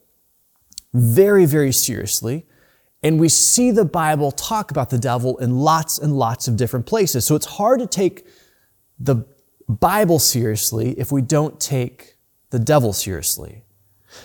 very, 0.95 1.45
very 1.45 1.71
seriously 1.71 2.47
and 3.03 3.19
we 3.19 3.29
see 3.29 3.71
the 3.71 3.85
Bible 3.85 4.31
talk 4.31 4.71
about 4.71 4.91
the 4.91 4.99
devil 4.99 5.39
in 5.39 5.59
lots 5.59 5.99
and 5.99 6.17
lots 6.17 6.49
of 6.49 6.57
different 6.57 6.87
places. 6.87 7.25
So 7.25 7.35
it's 7.35 7.47
hard 7.47 7.81
to 7.81 7.87
take 7.87 8.27
the 8.99 9.25
Bible 9.69 10.19
seriously 10.19 10.99
if 10.99 11.11
we 11.11 11.23
don't 11.23 11.59
take 11.59 12.17
the 12.51 12.59
devil 12.59 12.93
seriously. 12.93 13.65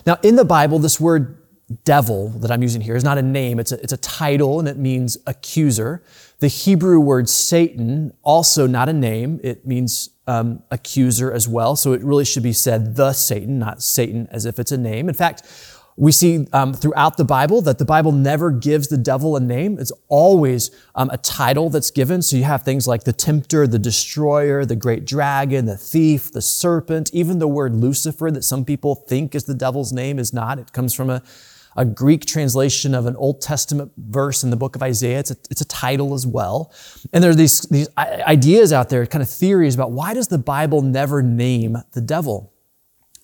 Now, 0.06 0.18
in 0.24 0.36
the 0.36 0.46
Bible, 0.46 0.80
this 0.80 1.00
word 1.00 1.38
devil 1.84 2.30
that 2.30 2.52
I'm 2.52 2.62
using 2.62 2.82
here 2.82 2.96
is 2.96 3.04
not 3.04 3.18
a 3.18 3.22
name, 3.22 3.60
it's 3.60 3.72
a, 3.72 3.82
it's 3.82 3.94
a 3.94 3.98
title 3.98 4.60
and 4.60 4.68
it 4.68 4.78
means 4.78 5.18
accuser. 5.26 6.04
The 6.40 6.48
Hebrew 6.48 7.00
word 7.00 7.30
Satan, 7.30 8.14
also 8.24 8.68
not 8.68 8.90
a 8.90 8.94
name, 8.94 9.40
it 9.44 9.66
means 9.66 10.10
um, 10.28 10.64
accuser 10.70 11.32
as 11.32 11.48
well. 11.48 11.76
So 11.76 11.94
it 11.94 12.04
really 12.04 12.26
should 12.26 12.44
be 12.44 12.54
said 12.54 12.96
the 12.96 13.14
Satan, 13.14 13.58
not 13.58 13.82
Satan 13.82 14.28
as 14.32 14.46
if 14.46 14.60
it's 14.60 14.72
a 14.72 14.78
name. 14.78 15.08
In 15.08 15.16
fact, 15.16 15.44
we 15.98 16.12
see 16.12 16.46
um, 16.52 16.74
throughout 16.74 17.16
the 17.16 17.24
Bible 17.24 17.62
that 17.62 17.78
the 17.78 17.86
Bible 17.86 18.12
never 18.12 18.52
gives 18.52 18.90
the 18.90 18.98
devil 18.98 19.38
a 19.38 19.40
name. 19.40 19.80
It's 19.80 19.94
always 20.10 20.70
um, 20.94 21.10
a 21.10 21.18
title 21.18 21.70
that's 21.70 21.90
given. 21.90 22.22
So 22.22 22.36
you 22.36 22.44
have 22.44 22.64
things 22.64 22.86
like 22.86 23.06
the 23.06 23.14
tempter, 23.14 23.66
the 23.66 23.80
destroyer, 23.80 24.66
the 24.66 24.76
great 24.76 25.06
dragon, 25.06 25.66
the 25.66 25.78
thief, 25.78 26.34
the 26.34 26.42
serpent. 26.42 27.12
Even 27.14 27.40
the 27.40 27.48
word 27.48 27.76
Lucifer, 27.76 28.30
that 28.32 28.44
some 28.44 28.66
people 28.66 28.96
think 28.96 29.36
is 29.36 29.46
the 29.46 29.54
devil's 29.54 29.94
name, 29.94 30.20
is 30.20 30.34
not. 30.34 30.60
It 30.60 30.74
comes 30.74 30.94
from 30.94 31.10
a, 31.10 31.22
a 31.78 31.86
Greek 31.86 32.26
translation 32.26 32.94
of 32.94 33.06
an 33.06 33.16
Old 33.16 33.40
Testament 33.40 33.94
verse 33.98 34.44
in 34.44 34.50
the 34.50 34.58
book 34.58 34.76
of 34.76 34.84
Isaiah. 34.84 35.20
It's 35.20 35.32
a, 35.32 35.38
it's 35.50 35.62
a 35.62 35.68
title 35.68 36.14
as 36.14 36.28
well. 36.28 36.74
And 37.14 37.24
there 37.24 37.32
are 37.32 37.36
these, 37.36 37.62
these 37.62 37.88
ideas 37.98 38.74
out 38.74 38.90
there, 38.90 39.06
kind 39.06 39.22
of 39.22 39.30
theories 39.30 39.76
about 39.76 39.92
why 39.92 40.14
does 40.14 40.28
the 40.28 40.38
Bible 40.38 40.82
never 40.82 41.22
name 41.22 41.78
the 41.94 42.02
devil? 42.02 42.52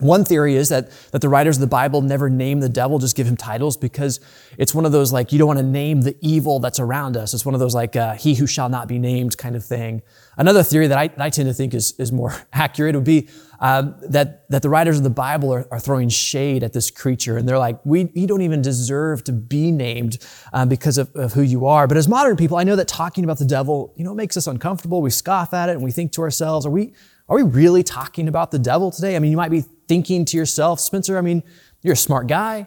One 0.02 0.26
theory 0.26 0.56
is 0.56 0.70
that, 0.70 0.92
that 1.12 1.22
the 1.22 1.30
writers 1.30 1.58
of 1.58 1.62
the 1.62 1.68
Bible 1.68 2.02
never 2.02 2.30
name 2.30 2.60
the 2.60 2.70
devil, 2.70 2.98
just 2.98 3.16
give 3.16 3.28
him 3.28 3.38
titles 3.38 3.78
because 3.78 4.20
it's 4.58 4.74
one 4.74 4.86
of 4.86 4.92
those 4.92 5.14
like, 5.14 5.32
you 5.32 5.38
don't 5.38 5.48
want 5.48 5.60
to 5.60 5.66
name 5.66 6.02
the 6.02 6.18
evil 6.22 6.60
that's 6.60 6.80
around 6.80 7.16
us. 7.16 7.34
It's 7.36 7.46
one 7.46 7.54
of 7.54 7.60
those 7.60 7.76
like, 7.76 7.96
uh, 7.96 8.16
he 8.16 8.34
who 8.34 8.48
shall 8.48 8.68
not 8.68 8.88
be 8.88 8.98
named 8.98 9.38
kind 9.38 9.56
of 9.56 9.64
thing. 9.64 10.02
Another 10.38 10.64
theory 10.64 10.88
that 10.88 10.98
I, 10.98 11.08
that 11.10 11.22
I 11.22 11.30
tend 11.30 11.48
to 11.50 11.54
think 11.54 11.76
is, 11.76 11.94
is 12.00 12.12
more 12.12 12.34
accurate 12.54 12.96
would 12.96 13.04
be 13.04 13.30
um, 13.62 13.96
that, 14.10 14.50
that 14.50 14.64
the 14.64 14.70
writers 14.70 14.98
of 14.98 15.04
the 15.04 15.12
Bible 15.12 15.54
are, 15.54 15.68
are, 15.70 15.80
throwing 15.80 16.10
shade 16.10 16.64
at 16.64 16.74
this 16.74 16.90
creature. 16.90 17.38
And 17.38 17.48
they're 17.48 17.60
like, 17.60 17.80
we, 17.86 18.10
you 18.16 18.26
don't 18.26 18.42
even 18.42 18.64
deserve 18.64 19.24
to 19.26 19.32
be 19.32 19.72
named 19.72 20.18
uh, 20.52 20.66
because 20.66 20.98
of, 20.98 21.16
of 21.16 21.34
who 21.34 21.44
you 21.44 21.68
are. 21.68 21.86
But 21.86 21.98
as 21.98 22.08
modern 22.08 22.38
people, 22.38 22.58
I 22.58 22.64
know 22.64 22.76
that 22.76 22.88
talking 22.88 23.24
about 23.24 23.38
the 23.38 23.46
devil, 23.46 23.94
you 23.96 24.04
know, 24.04 24.16
makes 24.16 24.36
us 24.36 24.48
uncomfortable. 24.48 25.04
We 25.04 25.12
scoff 25.12 25.54
at 25.54 25.70
it 25.70 25.74
and 25.74 25.84
we 25.84 25.92
think 25.92 26.12
to 26.14 26.24
ourselves, 26.24 26.66
are 26.66 26.72
we, 26.72 26.94
are 27.30 27.36
we 27.36 27.44
really 27.44 27.84
talking 27.84 28.28
about 28.28 28.50
the 28.50 28.60
devil 28.60 28.90
today? 28.90 29.16
I 29.16 29.20
mean, 29.20 29.30
you 29.30 29.38
might 29.38 29.52
be 29.52 29.64
thinking 29.92 30.24
to 30.24 30.38
yourself, 30.38 30.80
Spencer, 30.80 31.18
I 31.18 31.22
mean, 31.22 31.44
you're 31.82 31.96
a 31.96 31.98
smart 31.98 32.28
guy. 32.28 32.66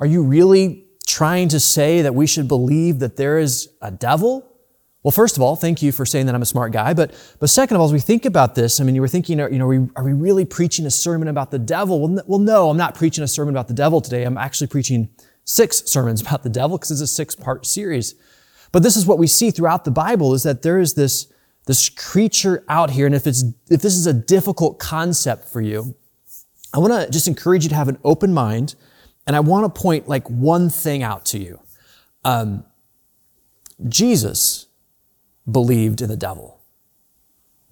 Are 0.00 0.06
you 0.06 0.24
really 0.24 0.88
trying 1.06 1.46
to 1.50 1.60
say 1.60 2.02
that 2.02 2.16
we 2.16 2.26
should 2.26 2.48
believe 2.48 2.98
that 2.98 3.14
there 3.14 3.38
is 3.38 3.68
a 3.80 3.92
devil? 3.92 4.44
Well, 5.04 5.12
first 5.12 5.36
of 5.36 5.42
all, 5.44 5.54
thank 5.54 5.82
you 5.82 5.92
for 5.92 6.04
saying 6.04 6.26
that 6.26 6.34
I'm 6.34 6.42
a 6.42 6.44
smart 6.44 6.72
guy. 6.72 6.92
But, 6.92 7.14
but 7.38 7.48
second 7.48 7.76
of 7.76 7.80
all, 7.80 7.86
as 7.86 7.92
we 7.92 8.00
think 8.00 8.24
about 8.24 8.56
this, 8.56 8.80
I 8.80 8.82
mean, 8.82 8.96
you 8.96 9.02
were 9.02 9.06
thinking, 9.06 9.38
you 9.38 9.56
know, 9.56 9.66
are 9.66 9.68
we, 9.68 9.88
are 9.94 10.02
we 10.02 10.14
really 10.14 10.44
preaching 10.44 10.84
a 10.84 10.90
sermon 10.90 11.28
about 11.28 11.52
the 11.52 11.60
devil? 11.60 12.08
Well, 12.08 12.24
well, 12.26 12.40
no, 12.40 12.70
I'm 12.70 12.76
not 12.76 12.96
preaching 12.96 13.22
a 13.22 13.28
sermon 13.28 13.54
about 13.54 13.68
the 13.68 13.74
devil 13.74 14.00
today. 14.00 14.24
I'm 14.24 14.36
actually 14.36 14.66
preaching 14.66 15.10
six 15.44 15.84
sermons 15.86 16.20
about 16.26 16.42
the 16.42 16.50
devil 16.50 16.76
because 16.76 16.90
it's 16.90 17.02
a 17.02 17.06
six 17.06 17.36
part 17.36 17.66
series. 17.66 18.16
But 18.72 18.82
this 18.82 18.96
is 18.96 19.06
what 19.06 19.18
we 19.18 19.28
see 19.28 19.52
throughout 19.52 19.84
the 19.84 19.92
Bible 19.92 20.34
is 20.34 20.42
that 20.42 20.62
there 20.62 20.80
is 20.80 20.94
this, 20.94 21.32
this 21.66 21.88
creature 21.88 22.64
out 22.68 22.90
here. 22.90 23.06
And 23.06 23.14
if 23.14 23.28
it's, 23.28 23.44
if 23.70 23.80
this 23.80 23.94
is 23.94 24.08
a 24.08 24.12
difficult 24.12 24.80
concept 24.80 25.48
for 25.48 25.60
you, 25.60 25.94
I 26.74 26.78
want 26.78 26.92
to 26.92 27.10
just 27.10 27.28
encourage 27.28 27.62
you 27.62 27.70
to 27.70 27.76
have 27.76 27.88
an 27.88 27.98
open 28.04 28.34
mind, 28.34 28.74
and 29.26 29.36
I 29.36 29.40
want 29.40 29.72
to 29.72 29.80
point 29.80 30.08
like 30.08 30.28
one 30.28 30.68
thing 30.68 31.02
out 31.02 31.24
to 31.26 31.38
you. 31.38 31.60
Um, 32.24 32.64
Jesus 33.88 34.66
believed 35.50 36.02
in 36.02 36.08
the 36.08 36.16
devil. 36.16 36.60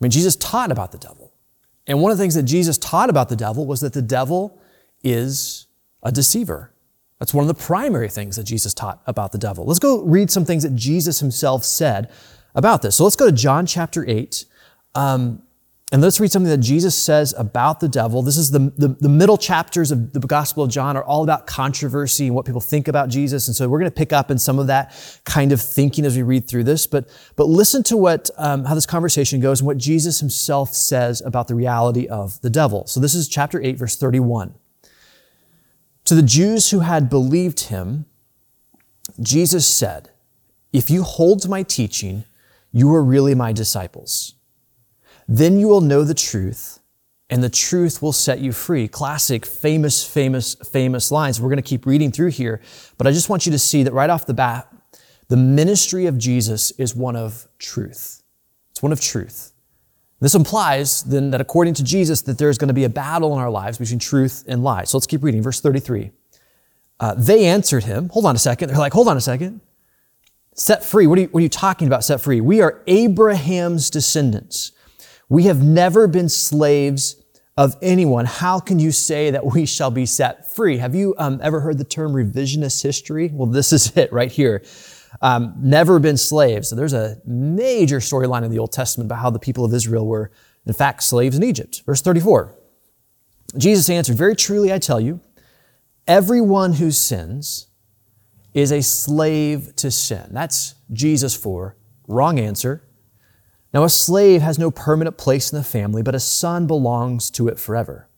I 0.00 0.04
mean, 0.04 0.10
Jesus 0.10 0.36
taught 0.36 0.70
about 0.70 0.92
the 0.92 0.98
devil. 0.98 1.32
And 1.86 2.00
one 2.00 2.12
of 2.12 2.18
the 2.18 2.22
things 2.22 2.34
that 2.34 2.44
Jesus 2.44 2.78
taught 2.78 3.10
about 3.10 3.28
the 3.28 3.36
devil 3.36 3.66
was 3.66 3.80
that 3.80 3.92
the 3.92 4.02
devil 4.02 4.60
is 5.02 5.66
a 6.02 6.12
deceiver. 6.12 6.72
That's 7.18 7.34
one 7.34 7.44
of 7.44 7.48
the 7.48 7.62
primary 7.62 8.08
things 8.08 8.36
that 8.36 8.44
Jesus 8.44 8.74
taught 8.74 9.02
about 9.06 9.32
the 9.32 9.38
devil. 9.38 9.64
Let's 9.64 9.78
go 9.78 10.02
read 10.02 10.30
some 10.30 10.44
things 10.44 10.62
that 10.62 10.74
Jesus 10.74 11.20
himself 11.20 11.64
said 11.64 12.10
about 12.54 12.82
this. 12.82 12.96
So 12.96 13.04
let's 13.04 13.16
go 13.16 13.26
to 13.26 13.32
John 13.32 13.66
chapter 13.66 14.08
8. 14.08 14.44
Um, 14.94 15.42
and 15.92 16.00
let's 16.00 16.18
read 16.18 16.32
something 16.32 16.48
that 16.48 16.60
Jesus 16.60 16.96
says 16.96 17.34
about 17.36 17.80
the 17.80 17.88
devil. 17.88 18.22
This 18.22 18.38
is 18.38 18.50
the, 18.50 18.72
the, 18.78 18.88
the, 18.98 19.10
middle 19.10 19.36
chapters 19.36 19.90
of 19.90 20.14
the 20.14 20.20
Gospel 20.20 20.64
of 20.64 20.70
John 20.70 20.96
are 20.96 21.04
all 21.04 21.22
about 21.22 21.46
controversy 21.46 22.28
and 22.28 22.34
what 22.34 22.46
people 22.46 22.62
think 22.62 22.88
about 22.88 23.10
Jesus. 23.10 23.46
And 23.46 23.54
so 23.54 23.68
we're 23.68 23.78
going 23.78 23.90
to 23.90 23.94
pick 23.94 24.10
up 24.10 24.30
in 24.30 24.38
some 24.38 24.58
of 24.58 24.68
that 24.68 24.94
kind 25.26 25.52
of 25.52 25.60
thinking 25.60 26.06
as 26.06 26.16
we 26.16 26.22
read 26.22 26.48
through 26.48 26.64
this. 26.64 26.86
But, 26.86 27.10
but 27.36 27.44
listen 27.44 27.82
to 27.84 27.98
what, 27.98 28.30
um, 28.38 28.64
how 28.64 28.74
this 28.74 28.86
conversation 28.86 29.38
goes 29.38 29.60
and 29.60 29.66
what 29.66 29.76
Jesus 29.76 30.18
himself 30.18 30.72
says 30.72 31.20
about 31.20 31.46
the 31.46 31.54
reality 31.54 32.08
of 32.08 32.40
the 32.40 32.48
devil. 32.48 32.86
So 32.86 32.98
this 32.98 33.14
is 33.14 33.28
chapter 33.28 33.60
8, 33.62 33.76
verse 33.76 33.94
31. 33.94 34.54
To 36.06 36.14
the 36.14 36.22
Jews 36.22 36.70
who 36.70 36.80
had 36.80 37.10
believed 37.10 37.64
him, 37.64 38.06
Jesus 39.20 39.66
said, 39.66 40.08
If 40.72 40.88
you 40.88 41.02
hold 41.02 41.42
to 41.42 41.50
my 41.50 41.62
teaching, 41.62 42.24
you 42.72 42.94
are 42.94 43.04
really 43.04 43.34
my 43.34 43.52
disciples. 43.52 44.36
Then 45.28 45.58
you 45.58 45.68
will 45.68 45.80
know 45.80 46.04
the 46.04 46.14
truth, 46.14 46.80
and 47.30 47.42
the 47.42 47.48
truth 47.48 48.02
will 48.02 48.12
set 48.12 48.40
you 48.40 48.52
free. 48.52 48.88
Classic, 48.88 49.46
famous, 49.46 50.06
famous, 50.06 50.54
famous 50.54 51.10
lines. 51.10 51.40
We're 51.40 51.48
going 51.48 51.56
to 51.56 51.62
keep 51.62 51.86
reading 51.86 52.12
through 52.12 52.30
here, 52.30 52.60
but 52.98 53.06
I 53.06 53.12
just 53.12 53.28
want 53.28 53.46
you 53.46 53.52
to 53.52 53.58
see 53.58 53.82
that 53.84 53.92
right 53.92 54.10
off 54.10 54.26
the 54.26 54.34
bat, 54.34 54.68
the 55.28 55.36
ministry 55.36 56.06
of 56.06 56.18
Jesus 56.18 56.72
is 56.72 56.94
one 56.94 57.16
of 57.16 57.48
truth. 57.58 58.22
It's 58.70 58.82
one 58.82 58.92
of 58.92 59.00
truth. 59.00 59.52
This 60.20 60.34
implies 60.36 61.02
then 61.02 61.30
that 61.30 61.40
according 61.40 61.74
to 61.74 61.84
Jesus, 61.84 62.22
that 62.22 62.38
there's 62.38 62.56
going 62.56 62.68
to 62.68 62.74
be 62.74 62.84
a 62.84 62.88
battle 62.88 63.32
in 63.32 63.40
our 63.40 63.50
lives 63.50 63.78
between 63.78 63.98
truth 63.98 64.44
and 64.46 64.62
lie. 64.62 64.84
So 64.84 64.96
let's 64.96 65.06
keep 65.06 65.24
reading. 65.24 65.42
Verse 65.42 65.60
33. 65.60 66.12
Uh, 67.00 67.14
they 67.14 67.46
answered 67.46 67.82
him. 67.82 68.08
Hold 68.10 68.26
on 68.26 68.36
a 68.36 68.38
second. 68.38 68.68
They're 68.68 68.78
like, 68.78 68.92
hold 68.92 69.08
on 69.08 69.16
a 69.16 69.20
second. 69.20 69.60
Set 70.54 70.84
free. 70.84 71.08
What 71.08 71.18
are, 71.18 71.22
you, 71.22 71.28
what 71.28 71.40
are 71.40 71.42
you 71.42 71.48
talking 71.48 71.88
about, 71.88 72.04
set 72.04 72.20
free? 72.20 72.40
We 72.40 72.60
are 72.60 72.80
Abraham's 72.86 73.90
descendants. 73.90 74.70
We 75.32 75.44
have 75.44 75.62
never 75.62 76.06
been 76.08 76.28
slaves 76.28 77.16
of 77.56 77.74
anyone. 77.80 78.26
How 78.26 78.60
can 78.60 78.78
you 78.78 78.92
say 78.92 79.30
that 79.30 79.46
we 79.46 79.64
shall 79.64 79.90
be 79.90 80.04
set 80.04 80.54
free? 80.54 80.76
Have 80.76 80.94
you 80.94 81.14
um, 81.16 81.40
ever 81.42 81.60
heard 81.60 81.78
the 81.78 81.84
term 81.84 82.12
revisionist 82.12 82.82
history? 82.82 83.30
Well, 83.32 83.46
this 83.46 83.72
is 83.72 83.96
it 83.96 84.12
right 84.12 84.30
here. 84.30 84.62
Um, 85.22 85.54
never 85.56 85.98
been 85.98 86.18
slaves. 86.18 86.68
So 86.68 86.76
there's 86.76 86.92
a 86.92 87.16
major 87.24 87.96
storyline 87.98 88.44
in 88.44 88.50
the 88.50 88.58
Old 88.58 88.72
Testament 88.72 89.08
about 89.08 89.20
how 89.20 89.30
the 89.30 89.38
people 89.38 89.64
of 89.64 89.72
Israel 89.72 90.06
were, 90.06 90.30
in 90.66 90.74
fact, 90.74 91.02
slaves 91.02 91.34
in 91.34 91.42
Egypt. 91.42 91.80
Verse 91.86 92.02
34. 92.02 92.54
Jesus 93.56 93.88
answered, 93.88 94.18
Very 94.18 94.36
truly 94.36 94.70
I 94.70 94.78
tell 94.78 95.00
you, 95.00 95.18
everyone 96.06 96.74
who 96.74 96.90
sins 96.90 97.68
is 98.52 98.70
a 98.70 98.82
slave 98.82 99.74
to 99.76 99.90
sin. 99.90 100.28
That's 100.32 100.74
Jesus 100.92 101.34
for 101.34 101.78
wrong 102.06 102.38
answer. 102.38 102.82
Now, 103.72 103.84
a 103.84 103.90
slave 103.90 104.42
has 104.42 104.58
no 104.58 104.70
permanent 104.70 105.16
place 105.16 105.50
in 105.50 105.58
the 105.58 105.64
family, 105.64 106.02
but 106.02 106.14
a 106.14 106.20
son 106.20 106.66
belongs 106.66 107.30
to 107.32 107.48
it 107.48 107.58
forever. 107.58 108.08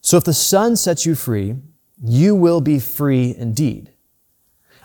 So 0.00 0.16
if 0.16 0.24
the 0.24 0.34
son 0.34 0.76
sets 0.76 1.06
you 1.06 1.14
free, 1.14 1.56
you 2.02 2.34
will 2.34 2.60
be 2.60 2.78
free 2.78 3.34
indeed. 3.36 3.92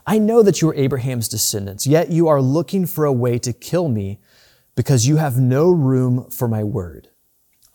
I 0.05 0.19
know 0.19 0.41
that 0.43 0.61
you 0.61 0.69
are 0.69 0.75
Abraham's 0.75 1.29
descendants, 1.29 1.87
yet 1.87 2.09
you 2.09 2.27
are 2.27 2.41
looking 2.41 2.85
for 2.85 3.05
a 3.05 3.13
way 3.13 3.39
to 3.39 3.53
kill 3.53 3.87
me 3.87 4.19
because 4.75 5.07
you 5.07 5.17
have 5.17 5.37
no 5.37 5.69
room 5.69 6.29
for 6.29 6.47
my 6.47 6.63
word. 6.63 7.09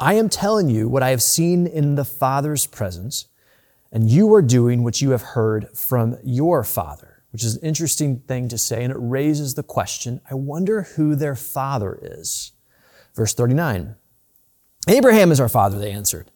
I 0.00 0.15
am 0.15 0.29
telling 0.29 0.69
you 0.69 0.88
what 0.88 1.03
I 1.03 1.11
have 1.11 1.23
seen 1.23 1.67
in 1.67 1.95
the 1.95 2.05
Father's 2.05 2.67
presence, 2.67 3.29
and 3.91 4.11
you 4.11 4.33
are 4.35 4.43
doing 4.43 4.85
what 4.85 5.00
you 5.00 5.11
have 5.11 5.23
heard 5.23 5.69
from 5.77 6.19
your 6.23 6.65
Father, 6.65 7.08
which 7.31 7.45
is 7.45 7.57
an 7.57 7.67
interesting 7.67 8.21
thing 8.21 8.49
to 8.49 8.59
say, 8.59 8.83
and 8.83 8.93
it 8.93 8.99
raises 8.99 9.55
the 9.55 9.63
question 9.63 10.21
I 10.31 10.35
wonder 10.35 10.83
who 10.83 11.15
their 11.15 11.35
Father 11.35 11.99
is. 12.01 12.53
Verse 13.15 13.35
39 13.35 13.97
Abraham 14.89 15.33
is 15.33 15.41
our 15.41 15.49
Father, 15.49 15.79
they 15.79 15.93
answered. 15.93 16.31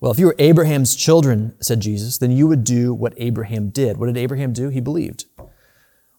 Well, 0.00 0.10
if 0.10 0.18
you 0.18 0.26
were 0.26 0.34
Abraham's 0.40 0.96
children, 0.96 1.54
said 1.60 1.78
Jesus, 1.78 2.18
then 2.18 2.32
you 2.32 2.48
would 2.48 2.64
do 2.64 2.92
what 2.92 3.14
Abraham 3.18 3.70
did. 3.70 3.98
What 3.98 4.06
did 4.06 4.16
Abraham 4.16 4.52
do? 4.52 4.68
He 4.68 4.80
believed. 4.80 5.26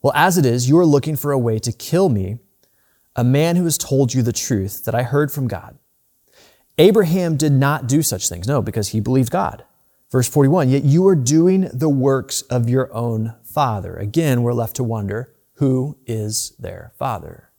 Well, 0.01 0.13
as 0.15 0.37
it 0.37 0.45
is, 0.45 0.69
you 0.69 0.77
are 0.77 0.85
looking 0.85 1.17
for 1.17 1.33
a 1.33 1.37
way 1.37 1.59
to 1.59 1.71
kill 1.73 2.07
me, 2.07 2.37
a 3.15 3.25
man 3.25 3.57
who 3.57 3.65
has 3.65 3.77
told 3.77 4.13
you 4.13 4.21
the 4.21 4.31
truth 4.31 4.85
that 4.85 4.95
I 4.95 5.03
heard 5.03 5.31
from 5.33 5.49
God. 5.49 5.77
Abraham 6.77 7.35
did 7.35 7.51
not 7.51 7.87
do 7.87 8.01
such 8.01 8.29
things. 8.29 8.47
No, 8.47 8.61
because 8.61 8.89
he 8.89 8.99
believed 8.99 9.31
God. 9.31 9.65
Verse 10.11 10.29
41, 10.29 10.69
yet 10.69 10.83
you 10.83 11.07
are 11.07 11.15
doing 11.15 11.69
the 11.73 11.89
works 11.89 12.43
of 12.43 12.69
your 12.69 12.93
own 12.93 13.33
father. 13.53 13.95
Again, 13.95 14.41
we're 14.41 14.53
left 14.53 14.75
to 14.77 14.83
wonder, 14.83 15.33
who 15.55 15.97
is 16.05 16.53
their 16.59 16.91
father? 16.97 17.51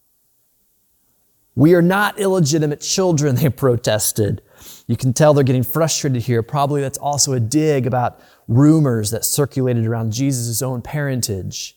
We 1.55 1.75
are 1.75 1.83
not 1.83 2.19
illegitimate 2.19 2.81
children, 2.81 3.35
they 3.37 3.49
protested. 3.49 4.43
You 4.87 4.97
can 4.97 5.13
tell 5.13 5.35
they're 5.35 5.45
getting 5.45 5.63
frustrated 5.63 6.23
here. 6.23 6.43
Probably 6.43 6.81
that's 6.81 6.99
also 6.99 7.33
a 7.33 7.41
dig 7.41 7.87
about 7.87 8.21
rumors 8.49 9.11
that 9.11 9.25
circulated 9.25 9.87
around 9.87 10.13
Jesus' 10.13 10.63
own 10.63 10.83
parentage. 10.83 11.77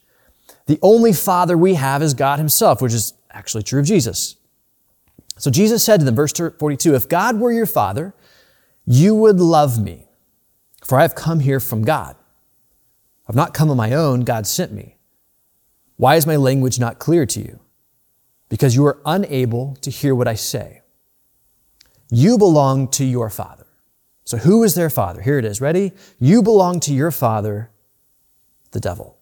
The 0.65 0.79
only 0.81 1.13
father 1.13 1.57
we 1.57 1.75
have 1.75 2.01
is 2.01 2.13
God 2.13 2.39
himself, 2.39 2.81
which 2.81 2.93
is 2.93 3.13
actually 3.31 3.63
true 3.63 3.79
of 3.79 3.85
Jesus. 3.85 4.35
So 5.37 5.51
Jesus 5.51 5.83
said 5.83 5.99
to 5.99 6.05
them, 6.05 6.15
verse 6.15 6.33
42, 6.33 6.95
If 6.95 7.07
God 7.07 7.39
were 7.39 7.51
your 7.51 7.65
father, 7.65 8.13
you 8.85 9.15
would 9.15 9.39
love 9.39 9.81
me, 9.81 10.07
for 10.83 10.97
I 10.97 11.03
have 11.03 11.15
come 11.15 11.41
here 11.41 11.59
from 11.59 11.83
God. 11.83 12.15
I've 13.27 13.35
not 13.35 13.53
come 13.53 13.69
on 13.69 13.77
my 13.77 13.93
own, 13.93 14.21
God 14.21 14.47
sent 14.47 14.71
me. 14.71 14.97
Why 15.97 16.15
is 16.15 16.27
my 16.27 16.35
language 16.35 16.79
not 16.79 16.99
clear 16.99 17.25
to 17.25 17.41
you? 17.41 17.59
Because 18.49 18.75
you 18.75 18.85
are 18.85 18.99
unable 19.05 19.75
to 19.81 19.89
hear 19.89 20.15
what 20.15 20.27
I 20.27 20.35
say. 20.35 20.81
You 22.09 22.37
belong 22.37 22.87
to 22.91 23.03
your 23.03 23.29
father. 23.29 23.67
So 24.23 24.37
who 24.37 24.63
is 24.63 24.75
their 24.75 24.89
father? 24.89 25.21
Here 25.21 25.39
it 25.39 25.45
is. 25.45 25.59
Ready? 25.59 25.91
You 26.19 26.41
belong 26.41 26.79
to 26.81 26.93
your 26.93 27.11
father, 27.11 27.71
the 28.71 28.79
devil. 28.79 29.17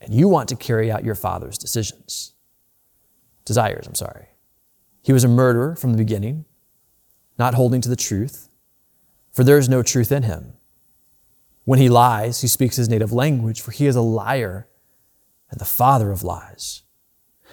And 0.00 0.12
you 0.12 0.28
want 0.28 0.48
to 0.50 0.56
carry 0.56 0.90
out 0.90 1.04
your 1.04 1.14
father's 1.14 1.56
decisions. 1.56 2.34
Desires, 3.44 3.86
I'm 3.86 3.94
sorry. 3.94 4.26
He 5.02 5.12
was 5.12 5.24
a 5.24 5.28
murderer 5.28 5.76
from 5.76 5.92
the 5.92 5.98
beginning, 5.98 6.44
not 7.38 7.54
holding 7.54 7.80
to 7.80 7.88
the 7.88 7.96
truth, 7.96 8.48
for 9.32 9.44
there 9.44 9.58
is 9.58 9.68
no 9.68 9.82
truth 9.82 10.10
in 10.10 10.24
him. 10.24 10.55
When 11.66 11.80
he 11.80 11.88
lies, 11.88 12.42
he 12.42 12.46
speaks 12.46 12.76
his 12.76 12.88
native 12.88 13.12
language, 13.12 13.60
for 13.60 13.72
he 13.72 13.86
is 13.86 13.96
a 13.96 14.00
liar 14.00 14.68
and 15.50 15.60
the 15.60 15.64
father 15.64 16.12
of 16.12 16.22
lies. 16.22 16.82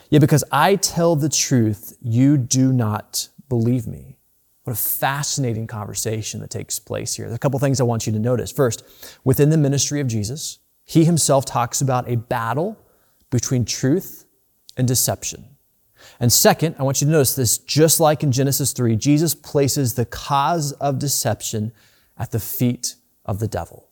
Yet 0.10 0.22
because 0.22 0.44
I 0.52 0.76
tell 0.76 1.16
the 1.16 1.30
truth, 1.30 1.98
you 2.00 2.38
do 2.38 2.72
not 2.72 3.30
believe 3.50 3.88
me. 3.88 4.18
What 4.66 4.74
a 4.74 4.80
fascinating 4.80 5.66
conversation 5.66 6.42
that 6.42 6.52
takes 6.52 6.78
place 6.78 7.16
here. 7.16 7.26
There's 7.26 7.36
a 7.36 7.40
couple 7.40 7.60
things 7.60 7.82
I 7.82 7.86
want 7.86 8.06
you 8.06 8.14
to 8.14 8.20
notice. 8.20 8.52
First, 8.52 8.84
within 9.24 9.50
the 9.50 9.58
ministry 9.58 10.00
of 10.00 10.06
Jesus, 10.06 10.60
he 10.86 11.06
himself 11.06 11.44
talks 11.44 11.82
about 11.82 12.08
a 12.08 12.16
battle 12.16 12.78
between 13.32 13.66
truth 13.66 14.26
and 14.78 14.88
deception. 14.88 15.46
And 16.20 16.32
second, 16.32 16.76
I 16.78 16.84
want 16.84 17.02
you 17.02 17.08
to 17.08 17.12
notice 17.12 17.36
this 17.36 17.58
just 17.58 18.00
like 18.00 18.22
in 18.22 18.32
Genesis 18.32 18.74
3, 18.74 18.96
Jesus 18.96 19.34
places 19.34 19.96
the 19.96 20.06
cause 20.06 20.72
of 20.74 21.00
deception 21.00 21.72
at 22.16 22.30
the 22.30 22.40
feet 22.40 22.96
of 23.26 23.40
the 23.40 23.48
devil. 23.48 23.90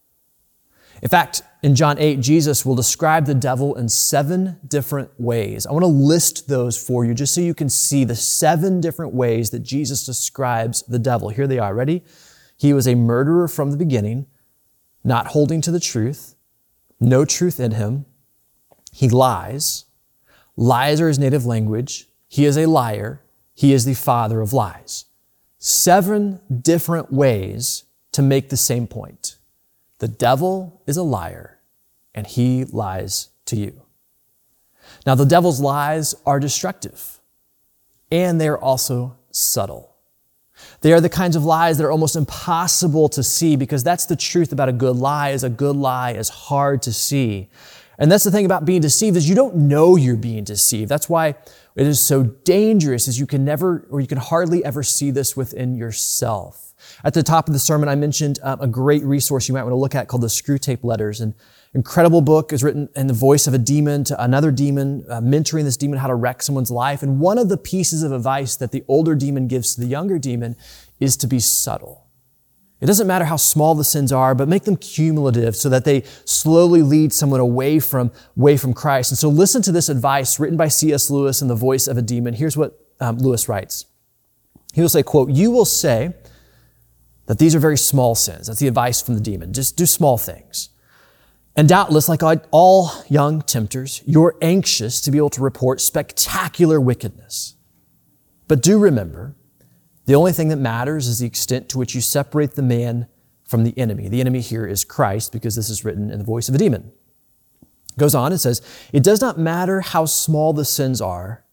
In 1.02 1.10
fact, 1.10 1.42
in 1.64 1.76
John 1.76 1.98
8, 1.98 2.20
Jesus 2.20 2.66
will 2.66 2.76
describe 2.76 3.26
the 3.26 3.36
devil 3.36 3.76
in 3.76 3.90
seven 3.90 4.60
different 4.68 5.10
ways. 5.20 5.66
I 5.66 5.72
want 5.72 5.84
to 5.84 5.88
list 5.88 6.48
those 6.48 6.82
for 6.82 7.06
you 7.06 7.14
just 7.14 7.34
so 7.34 7.42
you 7.42 7.54
can 7.54 7.70
see 7.70 8.04
the 8.04 8.16
seven 8.16 8.82
different 8.82 9.14
ways 9.14 9.50
that 9.50 9.60
Jesus 9.60 10.06
describes 10.06 10.84
the 10.84 11.00
devil. 11.00 11.30
Here 11.30 11.48
they 11.48 11.60
are. 11.60 11.74
Ready? 11.74 12.04
He 12.58 12.74
was 12.74 12.88
a 12.88 12.96
murderer 12.96 13.48
from 13.48 13.72
the 13.72 13.78
beginning, 13.78 14.28
not 15.04 15.28
holding 15.28 15.62
to 15.62 15.72
the 15.72 15.80
truth, 15.80 16.36
no 17.00 17.26
truth 17.26 17.60
in 17.60 17.72
him. 17.72 18.06
He 18.92 19.10
lies. 19.10 19.86
Lies 20.56 21.02
are 21.02 21.08
his 21.08 21.18
native 21.18 21.46
language. 21.46 22.08
He 22.28 22.46
is 22.46 22.58
a 22.58 22.68
liar. 22.68 23.22
He 23.56 23.74
is 23.74 23.86
the 23.86 23.96
father 23.96 24.42
of 24.42 24.54
lies. 24.54 25.06
Seven 25.58 26.40
different 26.62 27.12
ways 27.12 27.86
to 28.12 28.22
make 28.22 28.50
the 28.50 28.58
same 28.58 28.88
point. 28.88 29.38
The 30.02 30.08
devil 30.08 30.82
is 30.88 30.98
a 30.98 31.04
liar, 31.04 31.60
and 32.16 32.26
he 32.26 32.66
lies 32.66 33.30
to 33.46 33.56
you. 33.56 33.84
Now, 35.06 35.14
the 35.14 35.28
devil's 35.28 35.60
lies 35.60 36.16
are 36.26 36.40
destructive, 36.40 37.20
and 38.12 38.42
they 38.42 38.48
are 38.48 38.58
also 38.58 39.16
subtle. 39.30 39.94
They 40.82 40.92
are 40.92 41.02
the 41.02 41.08
kinds 41.08 41.36
of 41.36 41.46
lies 41.46 41.78
that 41.78 41.86
are 41.86 41.92
almost 41.92 42.16
impossible 42.16 43.10
to 43.10 43.22
see 43.22 43.56
because 43.56 43.84
that's 43.84 44.08
the 44.08 44.16
truth 44.16 44.52
about 44.52 44.70
a 44.70 44.74
good 44.74 44.96
lie 44.96 45.30
is 45.30 45.44
a 45.44 45.52
good 45.52 45.76
lie 45.76 46.14
is 46.14 46.30
hard 46.30 46.82
to 46.82 46.92
see. 46.92 47.52
And 48.00 48.12
that's 48.12 48.24
the 48.24 48.32
thing 48.32 48.46
about 48.46 48.66
being 48.66 48.82
deceived 48.82 49.18
is 49.18 49.30
you 49.30 49.36
don't 49.36 49.56
know 49.56 49.98
you're 49.98 50.16
being 50.16 50.44
deceived. 50.44 50.90
That's 50.90 51.10
why 51.10 51.36
it 51.76 51.86
is 51.86 52.04
so 52.04 52.24
dangerous 52.24 53.08
is 53.08 53.20
you 53.20 53.28
can 53.28 53.46
never 53.46 53.86
or 53.92 54.00
you 54.02 54.08
can 54.08 54.18
hardly 54.18 54.66
ever 54.66 54.82
see 54.82 55.12
this 55.12 55.38
within 55.38 55.76
yourself. 55.76 56.71
At 57.04 57.14
the 57.14 57.24
top 57.24 57.48
of 57.48 57.54
the 57.54 57.60
sermon, 57.60 57.90
I 57.90 57.96
mentioned 57.96 58.40
um, 58.44 58.62
a 58.62 58.68
great 58.68 59.04
resource 59.04 59.48
you 59.48 59.54
might 59.54 59.64
want 59.64 59.72
to 59.72 59.78
look 59.78 59.96
at 59.96 60.08
called 60.08 60.24
the 60.24 60.28
Screwtape 60.28 60.84
Letters. 60.84 61.22
An 61.22 61.34
incredible 61.74 62.22
book 62.22 62.54
is 62.54 62.64
written 62.64 62.90
in 62.96 63.08
the 63.08 63.14
voice 63.14 63.48
of 63.48 63.54
a 63.54 63.58
demon 63.58 64.04
to 64.06 64.24
another 64.24 64.52
demon, 64.52 65.06
uh, 65.10 65.22
mentoring 65.22 65.64
this 65.64 65.78
demon 65.78 66.00
how 66.00 66.08
to 66.08 66.16
wreck 66.16 66.42
someone's 66.42 66.72
life. 66.72 67.04
And 67.04 67.20
one 67.20 67.38
of 67.38 67.50
the 67.50 67.58
pieces 67.58 68.04
of 68.04 68.12
advice 68.12 68.56
that 68.58 68.72
the 68.72 68.84
older 68.88 69.16
demon 69.16 69.48
gives 69.48 69.76
to 69.76 69.82
the 69.82 69.88
younger 69.88 70.20
demon 70.20 70.56
is 71.00 71.18
to 71.18 71.28
be 71.28 71.40
subtle. 71.40 72.08
It 72.82 72.88
doesn't 72.88 73.06
matter 73.06 73.26
how 73.26 73.36
small 73.36 73.76
the 73.76 73.84
sins 73.84 74.12
are, 74.12 74.34
but 74.34 74.48
make 74.48 74.64
them 74.64 74.76
cumulative 74.76 75.56
so 75.56 75.70
that 75.70 75.86
they 75.86 76.02
slowly 76.26 76.82
lead 76.82 77.14
someone 77.14 77.40
away 77.40 77.80
from, 77.80 78.12
away 78.36 78.58
from 78.58 78.74
Christ. 78.74 79.12
And 79.12 79.20
so 79.20 79.30
listen 79.30 79.62
to 79.62 79.72
this 79.72 79.88
advice 79.88 80.40
written 80.40 80.58
by 80.58 80.68
C.S. 80.68 81.12
Lewis 81.12 81.44
in 81.44 81.48
the 81.48 81.56
voice 81.56 81.88
of 81.88 81.98
a 81.98 82.02
demon. 82.02 82.34
Here's 82.34 82.58
what 82.58 82.80
um, 83.00 83.20
Lewis 83.20 83.48
writes. 83.48 83.86
He 84.74 84.82
will 84.82 84.90
say, 84.90 85.04
quote, 85.04 85.30
you 85.30 85.52
will 85.52 85.66
say, 85.66 86.16
that 87.32 87.40
these 87.40 87.56
are 87.56 87.60
very 87.60 87.78
small 87.78 88.14
sins. 88.14 88.48
That's 88.48 88.60
the 88.60 88.68
advice 88.68 89.02
from 89.02 89.14
the 89.14 89.22
demon. 89.22 89.54
Just 89.54 89.78
do 89.78 89.86
small 89.86 90.18
things. 90.18 90.68
And 91.56 91.70
doubtless, 91.70 92.10
like 92.10 92.24
all 92.52 92.92
young 93.08 93.42
tempters, 93.42 94.04
you're 94.06 94.36
anxious 94.42 95.00
to 95.00 95.12
be 95.12 95.18
able 95.18 95.30
to 95.30 95.42
report 95.42 95.80
spectacular 95.80 96.82
wickedness. 96.82 97.56
But 98.50 98.62
do 98.62 98.78
remember, 98.78 99.38
the 100.08 100.14
only 100.14 100.34
thing 100.34 100.50
that 100.50 100.58
matters 100.58 101.08
is 101.08 101.20
the 101.20 101.26
extent 101.26 101.70
to 101.70 101.78
which 101.78 101.96
you 101.96 102.02
separate 102.02 102.56
the 102.56 102.62
man 102.62 103.08
from 103.46 103.64
the 103.64 103.80
enemy. 103.80 104.10
The 104.10 104.20
enemy 104.20 104.42
here 104.42 104.68
is 104.68 104.84
Christ 104.84 105.32
because 105.32 105.56
this 105.56 105.70
is 105.70 105.86
written 105.86 106.12
in 106.12 106.20
the 106.20 106.26
voice 106.26 106.50
of 106.50 106.56
a 106.56 106.58
demon. 106.58 106.92
Goes 107.98 108.14
on 108.14 108.34
and 108.34 108.42
says, 108.42 108.62
It 108.92 109.04
does 109.04 109.22
not 109.22 109.40
matter 109.40 109.80
how 109.80 110.04
small 110.04 110.52
the 110.52 110.66
sins 110.66 111.00
are, 111.00 111.46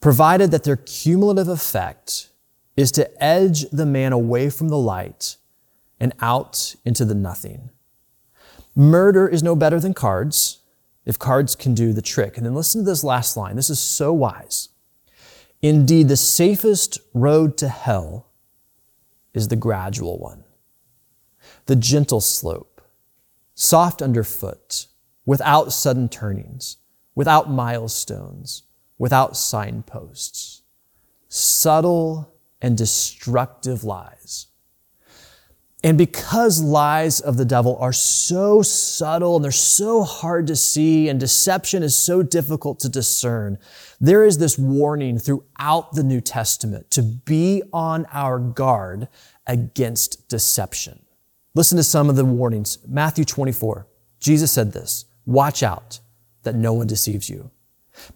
provided 0.00 0.52
that 0.52 0.62
their 0.62 0.76
cumulative 0.76 1.48
effect 1.48 2.28
is 2.76 2.90
to 2.92 3.22
edge 3.22 3.68
the 3.70 3.86
man 3.86 4.12
away 4.12 4.50
from 4.50 4.68
the 4.68 4.78
light 4.78 5.36
and 6.00 6.12
out 6.20 6.74
into 6.84 7.04
the 7.04 7.14
nothing. 7.14 7.70
Murder 8.74 9.28
is 9.28 9.42
no 9.42 9.54
better 9.54 9.78
than 9.78 9.94
cards 9.94 10.60
if 11.04 11.18
cards 11.18 11.54
can 11.54 11.74
do 11.74 11.92
the 11.92 12.02
trick. 12.02 12.36
And 12.36 12.44
then 12.44 12.54
listen 12.54 12.82
to 12.82 12.90
this 12.90 13.04
last 13.04 13.36
line. 13.36 13.56
This 13.56 13.70
is 13.70 13.78
so 13.78 14.12
wise. 14.12 14.70
Indeed, 15.62 16.08
the 16.08 16.16
safest 16.16 16.98
road 17.14 17.56
to 17.58 17.68
hell 17.68 18.26
is 19.32 19.48
the 19.48 19.56
gradual 19.56 20.18
one, 20.18 20.44
the 21.66 21.76
gentle 21.76 22.20
slope, 22.20 22.82
soft 23.54 24.02
underfoot, 24.02 24.86
without 25.24 25.72
sudden 25.72 26.08
turnings, 26.08 26.76
without 27.14 27.50
milestones, 27.50 28.64
without 28.98 29.36
signposts, 29.36 30.62
subtle 31.28 32.33
and 32.60 32.76
destructive 32.76 33.84
lies. 33.84 34.46
And 35.84 35.98
because 35.98 36.62
lies 36.62 37.20
of 37.20 37.36
the 37.36 37.44
devil 37.44 37.76
are 37.78 37.92
so 37.92 38.62
subtle 38.62 39.36
and 39.36 39.44
they're 39.44 39.52
so 39.52 40.02
hard 40.02 40.46
to 40.46 40.56
see 40.56 41.10
and 41.10 41.20
deception 41.20 41.82
is 41.82 41.94
so 41.94 42.22
difficult 42.22 42.80
to 42.80 42.88
discern, 42.88 43.58
there 44.00 44.24
is 44.24 44.38
this 44.38 44.58
warning 44.58 45.18
throughout 45.18 45.92
the 45.92 46.02
New 46.02 46.22
Testament 46.22 46.90
to 46.92 47.02
be 47.02 47.62
on 47.70 48.06
our 48.14 48.38
guard 48.38 49.08
against 49.46 50.26
deception. 50.30 51.04
Listen 51.54 51.76
to 51.76 51.84
some 51.84 52.08
of 52.08 52.16
the 52.16 52.24
warnings. 52.24 52.78
Matthew 52.88 53.26
24, 53.26 53.86
Jesus 54.20 54.50
said 54.50 54.72
this, 54.72 55.04
watch 55.26 55.62
out 55.62 56.00
that 56.44 56.54
no 56.54 56.72
one 56.72 56.86
deceives 56.86 57.28
you. 57.28 57.50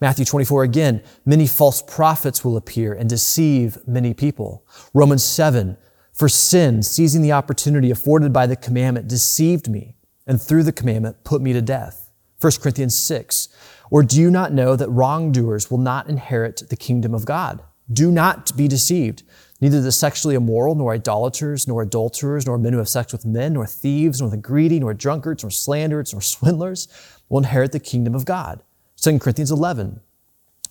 Matthew 0.01 0.25
24 0.25 0.63
again, 0.63 1.03
many 1.25 1.47
false 1.47 1.81
prophets 1.81 2.43
will 2.43 2.57
appear 2.57 2.93
and 2.93 3.09
deceive 3.09 3.77
many 3.87 4.13
people. 4.13 4.65
Romans 4.93 5.23
7, 5.23 5.77
for 6.13 6.29
sin, 6.29 6.83
seizing 6.83 7.21
the 7.21 7.31
opportunity 7.31 7.91
afforded 7.91 8.33
by 8.33 8.45
the 8.45 8.55
commandment, 8.55 9.07
deceived 9.07 9.69
me, 9.69 9.95
and 10.27 10.41
through 10.41 10.63
the 10.63 10.71
commandment 10.71 11.23
put 11.23 11.41
me 11.41 11.53
to 11.53 11.61
death. 11.61 12.11
1 12.41 12.53
Corinthians 12.61 12.97
6, 12.97 13.49
or 13.91 14.03
do 14.03 14.19
you 14.19 14.29
not 14.29 14.53
know 14.53 14.75
that 14.75 14.89
wrongdoers 14.89 15.69
will 15.69 15.77
not 15.77 16.09
inherit 16.09 16.63
the 16.69 16.77
kingdom 16.77 17.13
of 17.13 17.25
God? 17.25 17.61
Do 17.91 18.11
not 18.11 18.55
be 18.55 18.67
deceived. 18.67 19.23
Neither 19.61 19.81
the 19.81 19.91
sexually 19.91 20.35
immoral, 20.35 20.75
nor 20.75 20.93
idolaters, 20.93 21.67
nor 21.67 21.81
adulterers, 21.81 22.45
nor 22.45 22.57
men 22.57 22.71
who 22.71 22.79
have 22.79 22.87
sex 22.87 23.11
with 23.11 23.25
men, 23.25 23.53
nor 23.53 23.65
thieves, 23.65 24.21
nor 24.21 24.29
the 24.29 24.37
greedy, 24.37 24.79
nor 24.79 24.93
drunkards, 24.93 25.43
nor 25.43 25.51
slanderers, 25.51 26.13
nor 26.13 26.21
swindlers 26.21 26.87
will 27.27 27.39
inherit 27.39 27.71
the 27.71 27.79
kingdom 27.79 28.15
of 28.15 28.25
God. 28.25 28.61
2 28.99 29.19
Corinthians 29.19 29.51
11. 29.51 30.01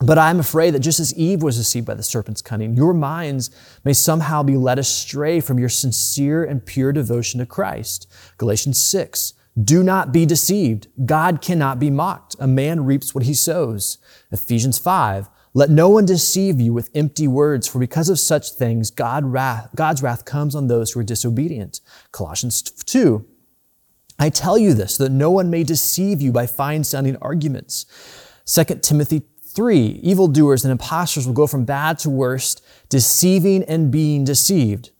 But 0.00 0.18
I 0.18 0.30
am 0.30 0.38
afraid 0.38 0.74
that 0.74 0.80
just 0.80 1.00
as 1.00 1.14
Eve 1.14 1.42
was 1.42 1.56
deceived 1.56 1.86
by 1.86 1.94
the 1.94 2.04
serpent's 2.04 2.42
cunning, 2.42 2.76
your 2.76 2.94
minds 2.94 3.50
may 3.84 3.92
somehow 3.92 4.44
be 4.44 4.56
led 4.56 4.78
astray 4.78 5.40
from 5.40 5.58
your 5.58 5.68
sincere 5.68 6.44
and 6.44 6.64
pure 6.64 6.92
devotion 6.92 7.40
to 7.40 7.46
Christ. 7.46 8.06
Galatians 8.36 8.80
6. 8.80 9.34
Do 9.60 9.82
not 9.82 10.12
be 10.12 10.24
deceived. 10.24 10.86
God 11.04 11.42
cannot 11.42 11.80
be 11.80 11.90
mocked. 11.90 12.36
A 12.38 12.46
man 12.46 12.84
reaps 12.84 13.12
what 13.12 13.24
he 13.24 13.34
sows. 13.34 13.98
Ephesians 14.30 14.78
5. 14.78 15.28
Let 15.52 15.70
no 15.70 15.88
one 15.88 16.04
deceive 16.04 16.60
you 16.60 16.72
with 16.72 16.90
empty 16.94 17.26
words, 17.26 17.66
for 17.66 17.80
because 17.80 18.08
of 18.08 18.20
such 18.20 18.52
things, 18.52 18.92
God 18.92 19.24
wrath, 19.24 19.70
God's 19.74 20.02
wrath 20.02 20.24
comes 20.24 20.54
on 20.54 20.68
those 20.68 20.92
who 20.92 21.00
are 21.00 21.04
disobedient. 21.04 21.80
Colossians 22.12 22.62
2. 22.62 23.26
I 24.18 24.30
tell 24.30 24.58
you 24.58 24.74
this, 24.74 24.96
that 24.96 25.12
no 25.12 25.30
one 25.30 25.50
may 25.50 25.62
deceive 25.62 26.20
you 26.20 26.32
by 26.32 26.46
fine 26.46 26.84
sounding 26.84 27.16
arguments. 27.22 27.86
2 28.46 28.64
Timothy 28.82 29.22
3. 29.46 30.00
Evildoers 30.02 30.64
and 30.64 30.72
impostors 30.72 31.26
will 31.26 31.34
go 31.34 31.46
from 31.46 31.64
bad 31.64 31.98
to 32.00 32.10
worst, 32.10 32.64
deceiving 32.88 33.62
and 33.64 33.90
being 33.90 34.24
deceived. 34.24 34.90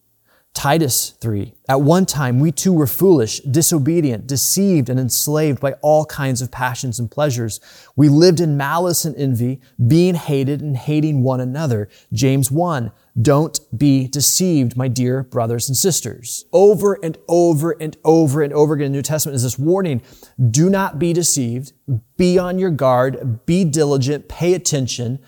Titus 0.55 1.11
3. 1.21 1.55
At 1.69 1.83
one 1.83 2.05
time, 2.05 2.41
we 2.41 2.51
too 2.51 2.73
were 2.73 2.89
foolish, 2.89 3.39
disobedient, 3.41 4.27
deceived, 4.27 4.89
and 4.89 4.99
enslaved 4.99 5.61
by 5.61 5.75
all 5.75 6.05
kinds 6.05 6.43
of 6.43 6.51
passions 6.51 6.99
and 6.99 7.09
pleasures. 7.09 7.61
We 7.95 8.09
lived 8.09 8.41
in 8.41 8.57
malice 8.57 9.05
and 9.05 9.15
envy, 9.17 9.61
being 9.87 10.17
hated 10.17 10.61
and 10.61 10.77
hating 10.77 11.23
one 11.23 11.41
another. 11.41 11.89
James 12.13 12.51
1. 12.51 12.91
Don't 13.21 13.59
be 13.77 14.07
deceived, 14.07 14.77
my 14.77 14.89
dear 14.89 15.25
brothers 15.25 15.69
and 15.69 15.77
sisters. 15.77 16.45
Over 16.53 16.99
and 17.03 17.19
over 17.29 17.73
and 17.81 17.97
over 18.05 18.43
and 18.43 18.53
over 18.53 18.75
again 18.75 18.87
in 18.87 18.93
the 18.93 18.99
New 18.99 19.03
Testament 19.03 19.35
is 19.35 19.43
this 19.43 19.59
warning. 19.59 20.03
Do 20.51 20.71
not 20.71 20.99
be 20.99 21.13
deceived. 21.13 21.73
Be 22.17 22.39
on 22.39 22.59
your 22.59 22.71
guard. 22.71 23.45
Be 23.47 23.65
diligent. 23.65 24.29
Pay 24.29 24.55
attention 24.55 25.19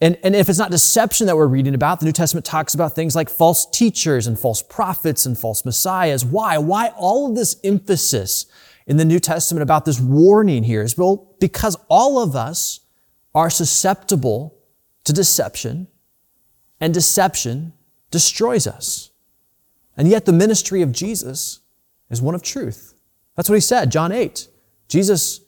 and, 0.00 0.18
and 0.22 0.36
if 0.36 0.48
it's 0.48 0.58
not 0.58 0.70
deception 0.70 1.26
that 1.26 1.36
we're 1.36 1.46
reading 1.46 1.74
about, 1.74 2.00
the 2.00 2.06
New 2.06 2.12
Testament 2.12 2.44
talks 2.44 2.74
about 2.74 2.94
things 2.94 3.16
like 3.16 3.30
false 3.30 3.66
teachers 3.70 4.26
and 4.26 4.38
false 4.38 4.62
prophets 4.62 5.24
and 5.24 5.38
false 5.38 5.64
messiahs. 5.64 6.24
Why? 6.24 6.58
Why 6.58 6.88
all 6.96 7.30
of 7.30 7.34
this 7.34 7.56
emphasis 7.64 8.46
in 8.86 8.98
the 8.98 9.04
New 9.04 9.18
Testament 9.18 9.62
about 9.62 9.84
this 9.84 9.98
warning 9.98 10.64
here 10.64 10.82
is 10.82 10.98
well, 10.98 11.34
because 11.40 11.76
all 11.88 12.18
of 12.18 12.36
us 12.36 12.80
are 13.34 13.48
susceptible 13.48 14.58
to 15.04 15.12
deception 15.12 15.88
and 16.80 16.92
deception 16.92 17.72
destroys 18.10 18.66
us. 18.66 19.10
And 19.96 20.08
yet 20.08 20.26
the 20.26 20.32
ministry 20.32 20.82
of 20.82 20.92
Jesus 20.92 21.60
is 22.10 22.20
one 22.20 22.34
of 22.34 22.42
truth. 22.42 22.94
That's 23.34 23.48
what 23.48 23.54
he 23.56 23.60
said, 23.60 23.90
John 23.90 24.12
8. 24.12 24.48
Jesus 24.88 25.40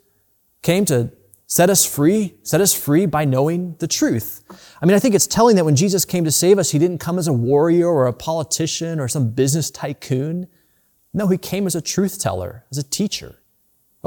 came 0.63 0.85
to 0.87 1.11
set 1.47 1.71
us 1.71 1.85
free, 1.85 2.35
set 2.43 2.61
us 2.61 2.75
free 2.75 3.07
by 3.07 3.25
knowing 3.25 3.75
the 3.79 3.89
truth. 3.89 4.45
I 4.81 4.87
mean, 4.87 4.95
I 4.95 4.99
think 4.99 5.15
it's 5.15 5.27
telling 5.27 5.57
that 5.57 5.65
when 5.65 5.77
Jesus 5.77 6.05
came 6.05 6.25
to 6.25 6.31
save 6.31 6.59
us, 6.59 6.71
he 6.71 6.79
didn't 6.79 6.99
come 6.99 7.19
as 7.19 7.27
a 7.27 7.33
warrior 7.33 7.89
or 7.89 8.07
a 8.07 8.13
politician 8.13 9.01
or 9.01 9.09
some 9.09 9.31
business 9.31 9.71
tycoon. 9.71 10.47
No, 11.15 11.27
he 11.29 11.39
came 11.39 11.67
as 11.67 11.75
a 11.75 11.81
truth 11.81 12.21
teller, 12.21 12.65
as 12.71 12.79
a 12.79 12.83
teacher. 12.83 13.38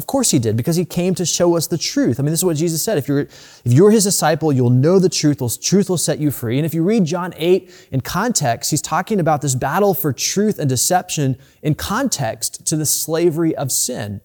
Of 0.02 0.08
course 0.08 0.32
he 0.32 0.40
did, 0.40 0.58
because 0.58 0.78
he 0.78 0.84
came 0.84 1.14
to 1.14 1.28
show 1.28 1.56
us 1.56 1.68
the 1.68 1.78
truth. 1.78 2.20
I 2.20 2.24
mean, 2.24 2.32
this 2.32 2.40
is 2.40 2.44
what 2.44 2.58
Jesus 2.58 2.82
said. 2.82 2.98
If 2.98 3.08
you're, 3.08 3.20
if 3.20 3.62
you're 3.66 3.92
his 3.92 4.06
disciple, 4.06 4.52
you'll 4.52 4.72
know 4.72 4.98
the 4.98 5.10
truth. 5.10 5.62
Truth 5.62 5.92
will 5.92 5.98
set 6.00 6.18
you 6.18 6.32
free. 6.32 6.58
And 6.58 6.66
if 6.66 6.74
you 6.74 6.82
read 6.82 7.06
John 7.06 7.36
8 7.38 7.90
in 7.92 8.02
context, 8.02 8.72
he's 8.72 8.82
talking 8.82 9.20
about 9.20 9.44
this 9.44 9.54
battle 9.54 9.94
for 9.94 10.12
truth 10.12 10.58
and 10.58 10.68
deception 10.68 11.38
in 11.62 11.76
context 11.76 12.66
to 12.66 12.76
the 12.76 12.86
slavery 12.88 13.56
of 13.56 13.72
sin. 13.72 14.22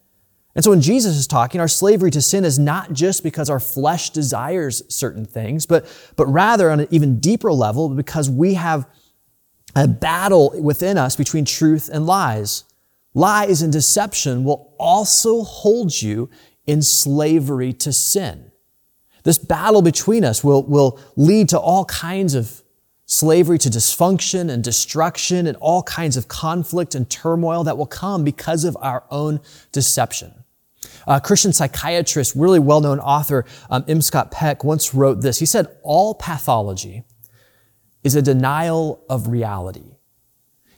And 0.54 0.64
so 0.64 0.70
when 0.70 0.80
Jesus 0.80 1.14
is 1.14 1.26
talking, 1.26 1.60
our 1.60 1.68
slavery 1.68 2.10
to 2.12 2.22
sin 2.22 2.46
is 2.46 2.58
not 2.58 2.94
just 2.94 3.22
because 3.22 3.50
our 3.50 3.60
flesh 3.60 4.08
desires 4.08 4.82
certain 4.88 5.26
things, 5.26 5.66
but, 5.66 5.84
but 6.16 6.24
rather 6.24 6.70
on 6.70 6.80
an 6.80 6.88
even 6.90 7.20
deeper 7.20 7.52
level 7.52 7.90
because 7.90 8.30
we 8.30 8.54
have 8.54 8.88
a 9.74 9.86
battle 9.86 10.58
within 10.58 10.96
us 10.96 11.16
between 11.16 11.44
truth 11.44 11.90
and 11.92 12.06
lies. 12.06 12.64
Lies 13.16 13.62
and 13.62 13.72
deception 13.72 14.44
will 14.44 14.74
also 14.78 15.42
hold 15.42 16.02
you 16.02 16.28
in 16.66 16.82
slavery 16.82 17.72
to 17.72 17.90
sin. 17.90 18.52
This 19.24 19.38
battle 19.38 19.80
between 19.80 20.22
us 20.22 20.44
will, 20.44 20.62
will 20.64 21.00
lead 21.16 21.48
to 21.48 21.58
all 21.58 21.86
kinds 21.86 22.34
of 22.34 22.62
slavery 23.06 23.56
to 23.60 23.70
dysfunction 23.70 24.50
and 24.50 24.62
destruction 24.62 25.46
and 25.46 25.56
all 25.62 25.82
kinds 25.82 26.18
of 26.18 26.28
conflict 26.28 26.94
and 26.94 27.08
turmoil 27.08 27.64
that 27.64 27.78
will 27.78 27.86
come 27.86 28.22
because 28.22 28.64
of 28.64 28.76
our 28.82 29.04
own 29.10 29.40
deception. 29.72 30.44
A 31.06 31.18
Christian 31.18 31.54
psychiatrist, 31.54 32.34
really 32.36 32.58
well-known 32.58 33.00
author, 33.00 33.46
um, 33.70 33.82
M. 33.88 34.02
Scott 34.02 34.30
Peck, 34.30 34.62
once 34.62 34.92
wrote 34.92 35.22
this. 35.22 35.38
He 35.38 35.46
said, 35.46 35.68
all 35.82 36.14
pathology 36.14 37.04
is 38.04 38.14
a 38.14 38.20
denial 38.20 39.02
of 39.08 39.28
reality. 39.28 39.95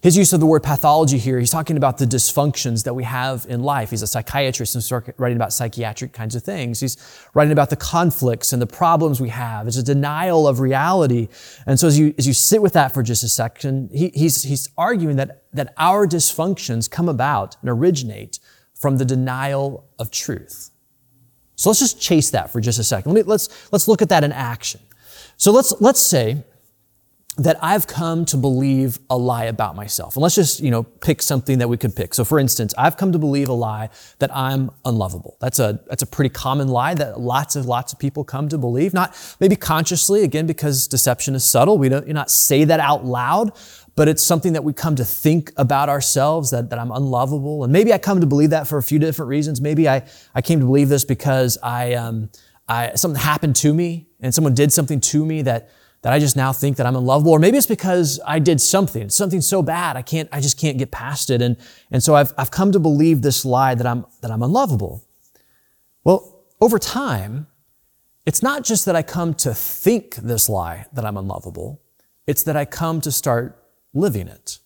His 0.00 0.16
use 0.16 0.32
of 0.32 0.38
the 0.38 0.46
word 0.46 0.62
pathology 0.62 1.18
here, 1.18 1.40
he's 1.40 1.50
talking 1.50 1.76
about 1.76 1.98
the 1.98 2.04
dysfunctions 2.04 2.84
that 2.84 2.94
we 2.94 3.02
have 3.02 3.44
in 3.48 3.64
life. 3.64 3.90
He's 3.90 4.02
a 4.02 4.06
psychiatrist 4.06 4.76
and 4.76 5.14
writing 5.18 5.36
about 5.36 5.52
psychiatric 5.52 6.12
kinds 6.12 6.36
of 6.36 6.44
things. 6.44 6.78
He's 6.78 6.96
writing 7.34 7.50
about 7.50 7.70
the 7.70 7.76
conflicts 7.76 8.52
and 8.52 8.62
the 8.62 8.66
problems 8.66 9.20
we 9.20 9.30
have. 9.30 9.66
It's 9.66 9.76
a 9.76 9.82
denial 9.82 10.46
of 10.46 10.60
reality. 10.60 11.26
And 11.66 11.80
so 11.80 11.88
as 11.88 11.98
you, 11.98 12.14
as 12.16 12.28
you 12.28 12.32
sit 12.32 12.62
with 12.62 12.74
that 12.74 12.94
for 12.94 13.02
just 13.02 13.24
a 13.24 13.28
second, 13.28 13.90
he, 13.92 14.12
he's, 14.14 14.44
he's 14.44 14.68
arguing 14.78 15.16
that, 15.16 15.42
that 15.52 15.74
our 15.76 16.06
dysfunctions 16.06 16.88
come 16.88 17.08
about 17.08 17.56
and 17.60 17.68
originate 17.68 18.38
from 18.74 18.98
the 18.98 19.04
denial 19.04 19.84
of 19.98 20.12
truth. 20.12 20.70
So 21.56 21.70
let's 21.70 21.80
just 21.80 22.00
chase 22.00 22.30
that 22.30 22.52
for 22.52 22.60
just 22.60 22.78
a 22.78 22.84
second. 22.84 23.14
Let 23.14 23.26
me, 23.26 23.28
let's, 23.28 23.72
let's 23.72 23.88
look 23.88 24.00
at 24.00 24.10
that 24.10 24.22
in 24.22 24.30
action. 24.30 24.80
So 25.36 25.50
let's, 25.50 25.74
let's 25.80 26.00
say 26.00 26.44
that 27.38 27.56
I've 27.62 27.86
come 27.86 28.24
to 28.26 28.36
believe 28.36 28.98
a 29.08 29.16
lie 29.16 29.44
about 29.44 29.76
myself. 29.76 30.16
And 30.16 30.22
let's 30.24 30.34
just, 30.34 30.58
you 30.58 30.72
know, 30.72 30.82
pick 30.82 31.22
something 31.22 31.58
that 31.58 31.68
we 31.68 31.76
could 31.76 31.94
pick. 31.94 32.12
So 32.12 32.24
for 32.24 32.40
instance, 32.40 32.74
I've 32.76 32.96
come 32.96 33.12
to 33.12 33.18
believe 33.18 33.48
a 33.48 33.52
lie 33.52 33.90
that 34.18 34.34
I'm 34.36 34.72
unlovable. 34.84 35.36
That's 35.40 35.60
a, 35.60 35.80
that's 35.86 36.02
a 36.02 36.06
pretty 36.06 36.30
common 36.30 36.66
lie 36.66 36.94
that 36.94 37.20
lots 37.20 37.54
of, 37.54 37.66
lots 37.66 37.92
of 37.92 38.00
people 38.00 38.24
come 38.24 38.48
to 38.48 38.58
believe. 38.58 38.92
Not 38.92 39.16
maybe 39.38 39.54
consciously, 39.54 40.24
again, 40.24 40.48
because 40.48 40.88
deception 40.88 41.36
is 41.36 41.44
subtle. 41.44 41.78
We 41.78 41.88
don't, 41.88 42.08
you 42.08 42.12
not 42.12 42.28
say 42.28 42.64
that 42.64 42.80
out 42.80 43.04
loud, 43.04 43.52
but 43.94 44.08
it's 44.08 44.22
something 44.22 44.54
that 44.54 44.64
we 44.64 44.72
come 44.72 44.96
to 44.96 45.04
think 45.04 45.52
about 45.56 45.88
ourselves 45.88 46.50
that, 46.50 46.70
that 46.70 46.78
I'm 46.80 46.90
unlovable. 46.90 47.62
And 47.62 47.72
maybe 47.72 47.92
I 47.92 47.98
come 47.98 48.20
to 48.20 48.26
believe 48.26 48.50
that 48.50 48.66
for 48.66 48.78
a 48.78 48.82
few 48.82 48.98
different 48.98 49.28
reasons. 49.28 49.60
Maybe 49.60 49.88
I, 49.88 50.04
I 50.34 50.42
came 50.42 50.58
to 50.58 50.66
believe 50.66 50.88
this 50.88 51.04
because 51.04 51.56
I, 51.62 51.94
um, 51.94 52.30
I, 52.66 52.96
something 52.96 53.20
happened 53.20 53.54
to 53.56 53.72
me 53.72 54.08
and 54.20 54.34
someone 54.34 54.54
did 54.54 54.72
something 54.72 54.98
to 55.00 55.24
me 55.24 55.42
that, 55.42 55.70
that 56.02 56.12
I 56.12 56.18
just 56.18 56.36
now 56.36 56.52
think 56.52 56.76
that 56.76 56.86
I'm 56.86 56.96
unlovable. 56.96 57.32
Or 57.32 57.38
maybe 57.38 57.58
it's 57.58 57.66
because 57.66 58.20
I 58.26 58.38
did 58.38 58.60
something, 58.60 59.08
something 59.10 59.40
so 59.40 59.62
bad 59.62 59.96
I 59.96 60.02
can't, 60.02 60.28
I 60.32 60.40
just 60.40 60.58
can't 60.58 60.78
get 60.78 60.90
past 60.90 61.30
it. 61.30 61.42
And, 61.42 61.56
and 61.90 62.02
so 62.02 62.14
I've, 62.14 62.32
I've 62.38 62.50
come 62.50 62.72
to 62.72 62.78
believe 62.78 63.22
this 63.22 63.44
lie 63.44 63.74
that 63.74 63.86
I'm, 63.86 64.06
that 64.20 64.30
I'm 64.30 64.42
unlovable. 64.42 65.04
Well, 66.04 66.44
over 66.60 66.78
time, 66.78 67.48
it's 68.26 68.42
not 68.42 68.64
just 68.64 68.84
that 68.84 68.94
I 68.94 69.02
come 69.02 69.34
to 69.34 69.54
think 69.54 70.16
this 70.16 70.48
lie 70.48 70.86
that 70.92 71.04
I'm 71.04 71.16
unlovable. 71.16 71.80
It's 72.26 72.42
that 72.44 72.56
I 72.56 72.64
come 72.64 73.00
to 73.00 73.10
start 73.10 73.62
living 73.94 74.28
it. 74.28 74.58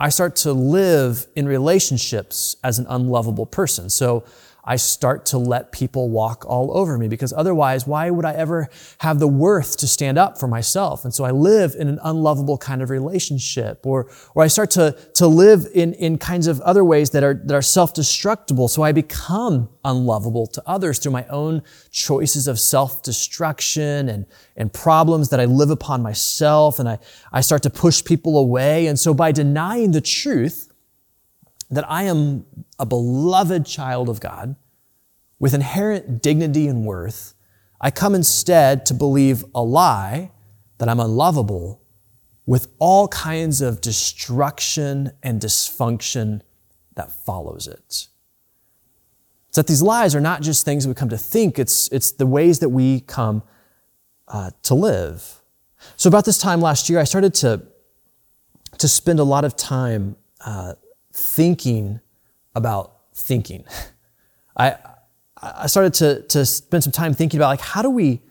I 0.00 0.08
start 0.08 0.34
to 0.36 0.52
live 0.52 1.26
in 1.36 1.46
relationships 1.46 2.56
as 2.64 2.80
an 2.80 2.86
unlovable 2.88 3.46
person. 3.46 3.88
So 3.88 4.24
I 4.64 4.76
start 4.76 5.26
to 5.26 5.38
let 5.38 5.72
people 5.72 6.08
walk 6.08 6.44
all 6.46 6.76
over 6.76 6.96
me 6.96 7.08
because 7.08 7.32
otherwise, 7.32 7.84
why 7.84 8.10
would 8.10 8.24
I 8.24 8.32
ever 8.32 8.68
have 8.98 9.18
the 9.18 9.26
worth 9.26 9.76
to 9.78 9.88
stand 9.88 10.18
up 10.18 10.38
for 10.38 10.46
myself? 10.46 11.04
And 11.04 11.12
so 11.12 11.24
I 11.24 11.32
live 11.32 11.74
in 11.76 11.88
an 11.88 11.98
unlovable 12.04 12.58
kind 12.58 12.80
of 12.80 12.88
relationship 12.88 13.84
or, 13.84 14.08
or 14.36 14.44
I 14.44 14.46
start 14.46 14.70
to, 14.72 14.96
to 15.14 15.26
live 15.26 15.66
in, 15.74 15.94
in 15.94 16.16
kinds 16.16 16.46
of 16.46 16.60
other 16.60 16.84
ways 16.84 17.10
that 17.10 17.24
are, 17.24 17.34
that 17.34 17.54
are 17.54 17.62
self-destructible. 17.62 18.68
So 18.68 18.82
I 18.82 18.92
become 18.92 19.68
unlovable 19.84 20.46
to 20.46 20.62
others 20.64 21.00
through 21.00 21.12
my 21.12 21.26
own 21.26 21.62
choices 21.90 22.46
of 22.46 22.60
self-destruction 22.60 24.08
and, 24.08 24.26
and 24.56 24.72
problems 24.72 25.30
that 25.30 25.40
I 25.40 25.46
live 25.46 25.70
upon 25.70 26.02
myself. 26.02 26.78
And 26.78 26.88
I, 26.88 27.00
I 27.32 27.40
start 27.40 27.64
to 27.64 27.70
push 27.70 28.04
people 28.04 28.38
away. 28.38 28.86
And 28.86 28.96
so 28.96 29.12
by 29.12 29.32
denying 29.32 29.90
the 29.90 30.00
truth, 30.00 30.71
that 31.72 31.90
I 31.90 32.04
am 32.04 32.44
a 32.78 32.86
beloved 32.86 33.66
child 33.66 34.08
of 34.08 34.20
God 34.20 34.56
with 35.40 35.54
inherent 35.54 36.22
dignity 36.22 36.68
and 36.68 36.84
worth, 36.84 37.34
I 37.80 37.90
come 37.90 38.14
instead 38.14 38.86
to 38.86 38.94
believe 38.94 39.44
a 39.54 39.62
lie 39.62 40.30
that 40.78 40.88
I'm 40.88 41.00
unlovable 41.00 41.80
with 42.46 42.68
all 42.78 43.08
kinds 43.08 43.60
of 43.60 43.80
destruction 43.80 45.12
and 45.22 45.40
dysfunction 45.40 46.42
that 46.94 47.10
follows 47.24 47.66
it. 47.66 48.08
So 49.50 49.60
that 49.60 49.66
these 49.66 49.82
lies 49.82 50.14
are 50.14 50.20
not 50.20 50.42
just 50.42 50.64
things 50.64 50.86
we 50.86 50.94
come 50.94 51.08
to 51.08 51.18
think, 51.18 51.58
it's, 51.58 51.88
it's 51.88 52.12
the 52.12 52.26
ways 52.26 52.58
that 52.60 52.68
we 52.68 53.00
come 53.00 53.42
uh, 54.28 54.50
to 54.62 54.74
live. 54.74 55.42
So, 55.96 56.08
about 56.08 56.24
this 56.24 56.38
time 56.38 56.60
last 56.60 56.88
year, 56.88 56.98
I 57.00 57.04
started 57.04 57.34
to, 57.34 57.62
to 58.78 58.88
spend 58.88 59.18
a 59.18 59.24
lot 59.24 59.44
of 59.44 59.56
time 59.56 60.16
uh, 60.40 60.74
thinking 61.12 62.00
about 62.54 62.96
thinking. 63.14 63.64
I, 64.56 64.76
I 65.40 65.66
started 65.66 65.94
to, 65.94 66.22
to 66.28 66.46
spend 66.46 66.84
some 66.84 66.92
time 66.92 67.14
thinking 67.14 67.38
about 67.38 67.48
like 67.48 67.60
how 67.60 67.82
do 67.82 67.90
we 67.90 68.22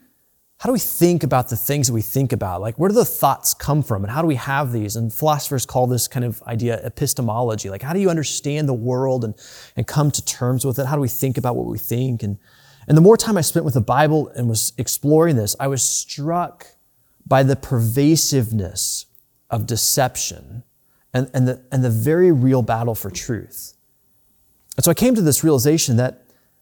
how 0.62 0.67
do 0.67 0.74
we 0.74 0.80
think 0.80 1.24
about 1.24 1.50
the 1.50 1.58
things 1.58 1.88
that 1.88 1.94
we 1.94 2.04
think 2.04 2.32
about? 2.32 2.62
Like, 2.62 2.78
where 2.78 2.88
do 2.88 2.94
the 2.94 3.04
thoughts 3.04 3.56
come 3.56 3.82
from 3.82 4.04
and 4.04 4.12
how 4.12 4.22
do 4.22 4.28
we 4.28 4.36
have 4.36 4.72
these? 4.72 4.96
And 4.96 5.12
philosophers 5.12 5.65
call 5.65 5.88
this 5.88 6.08
kind 6.08 6.24
of 6.24 6.39
idea 6.44 6.80
epistemology. 6.86 7.72
Like, 7.72 7.82
how 7.82 7.94
do 7.94 8.00
you 8.00 8.12
understand 8.12 8.70
the 8.70 8.74
world 8.76 9.24
and, 9.24 9.34
and 9.76 9.88
come 9.88 10.12
to 10.12 10.24
terms 10.24 10.63
with 10.63 10.78
it? 10.78 10.86
How 10.86 10.94
do 10.94 11.02
we 11.02 11.08
think 11.08 11.39
about 11.39 11.56
what 11.56 11.65
we 11.65 11.80
think? 11.80 12.22
And, 12.22 12.38
and 12.88 12.96
the 12.96 13.02
more 13.02 13.17
time 13.17 13.38
I 13.38 13.41
spent 13.41 13.65
with 13.65 13.74
the 13.74 13.82
Bible 13.82 14.28
and 14.36 14.48
was 14.48 14.74
exploring 14.78 15.36
this, 15.36 15.56
I 15.60 15.67
was 15.67 15.82
struck 15.82 16.67
by 17.26 17.41
the 17.41 17.56
pervasiveness 17.56 19.08
of 19.50 19.65
deception 19.65 20.62
and, 21.13 21.30
and, 21.34 21.47
the, 21.47 21.63
and 21.71 21.84
the 21.84 21.89
very 21.89 22.32
real 22.32 22.62
battle 22.62 22.95
for 22.95 23.10
truth. 23.12 23.74
And 24.78 24.86
so 24.86 24.91
I 24.91 24.93
came 24.93 25.15
to 25.15 25.21
this 25.21 25.43
realization 25.43 25.97
that 25.97 26.21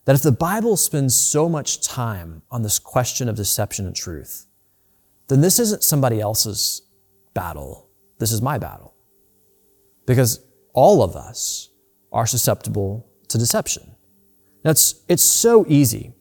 that 0.10 0.16
if 0.16 0.24
the 0.24 0.32
Bible 0.32 0.76
spends 0.76 1.16
so 1.16 1.48
much 1.48 1.82
time 1.82 2.42
on 2.50 2.64
this 2.64 2.80
question 2.80 3.30
of 3.30 3.36
deception 3.36 3.86
and 3.86 3.96
truth, 3.96 4.48
then 5.28 5.42
this 5.42 5.60
isn't 5.60 5.84
somebody 5.84 6.20
else's 6.20 6.82
battle. 7.36 7.88
This 8.18 8.32
is 8.32 8.42
my 8.42 8.58
battle. 8.58 8.96
Because 10.08 10.40
all 10.74 11.04
of 11.04 11.16
us 11.16 11.70
are 12.12 12.26
susceptible 12.26 13.08
to 13.28 13.38
deception. 13.38 13.96
Now, 14.64 14.72
it's, 14.72 14.96
it's 15.08 15.22
so 15.22 15.64
easy 15.68 16.14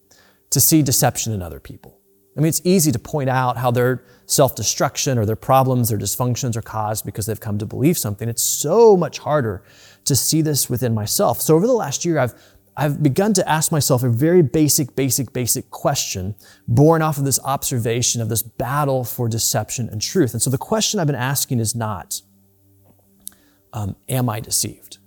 to 0.51 0.61
see 0.61 0.83
deception 0.83 1.33
in 1.33 1.41
other 1.41 1.59
people. 1.59 1.98
I 2.38 2.40
mean, 2.40 2.51
it's 2.51 2.62
easy 2.62 2.92
to 2.92 3.01
point 3.01 3.29
out 3.29 3.57
how 3.57 3.72
their 3.72 4.05
self 4.27 4.55
destruction 4.55 5.18
or 5.18 5.27
their 5.27 5.37
problems, 5.37 5.88
their 5.88 5.98
dysfunctions 5.98 6.55
are 6.55 6.62
caused 6.62 7.05
because 7.05 7.27
they've 7.27 7.40
come 7.40 7.59
to 7.59 7.66
believe 7.66 7.98
something. 7.98 8.29
It's 8.29 8.44
so 8.44 8.96
much 8.96 9.18
harder 9.18 9.64
to 10.05 10.14
see 10.14 10.40
this 10.40 10.70
within 10.70 10.94
myself. 10.94 11.40
So, 11.40 11.57
over 11.57 11.66
the 11.66 11.72
last 11.72 12.05
year, 12.05 12.18
I've 12.18 12.35
I've 12.77 13.03
begun 13.03 13.35
to 13.35 13.48
ask 13.48 13.72
myself 13.72 14.05
a 14.05 14.09
very 14.09 14.40
basic, 14.42 14.94
basic, 14.94 15.33
basic 15.33 15.68
question 15.70 16.37
born 16.68 17.03
off 17.03 17.18
of 17.18 17.24
this 17.24 17.40
observation 17.42 18.22
of 18.22 18.29
this 18.29 18.44
battle 18.44 19.03
for 19.03 19.29
deception 19.29 19.88
and 19.88 20.01
truth. 20.01 20.33
And 20.33 20.40
so 20.40 20.48
the 20.48 20.59
question 20.59 21.01
I've 21.01 21.09
been 21.09 21.16
asking 21.16 21.59
is 21.59 21.74
not, 21.74 22.22
um, 23.72 23.96
am 24.09 24.29
I 24.29 24.38
deceived? 24.38 24.98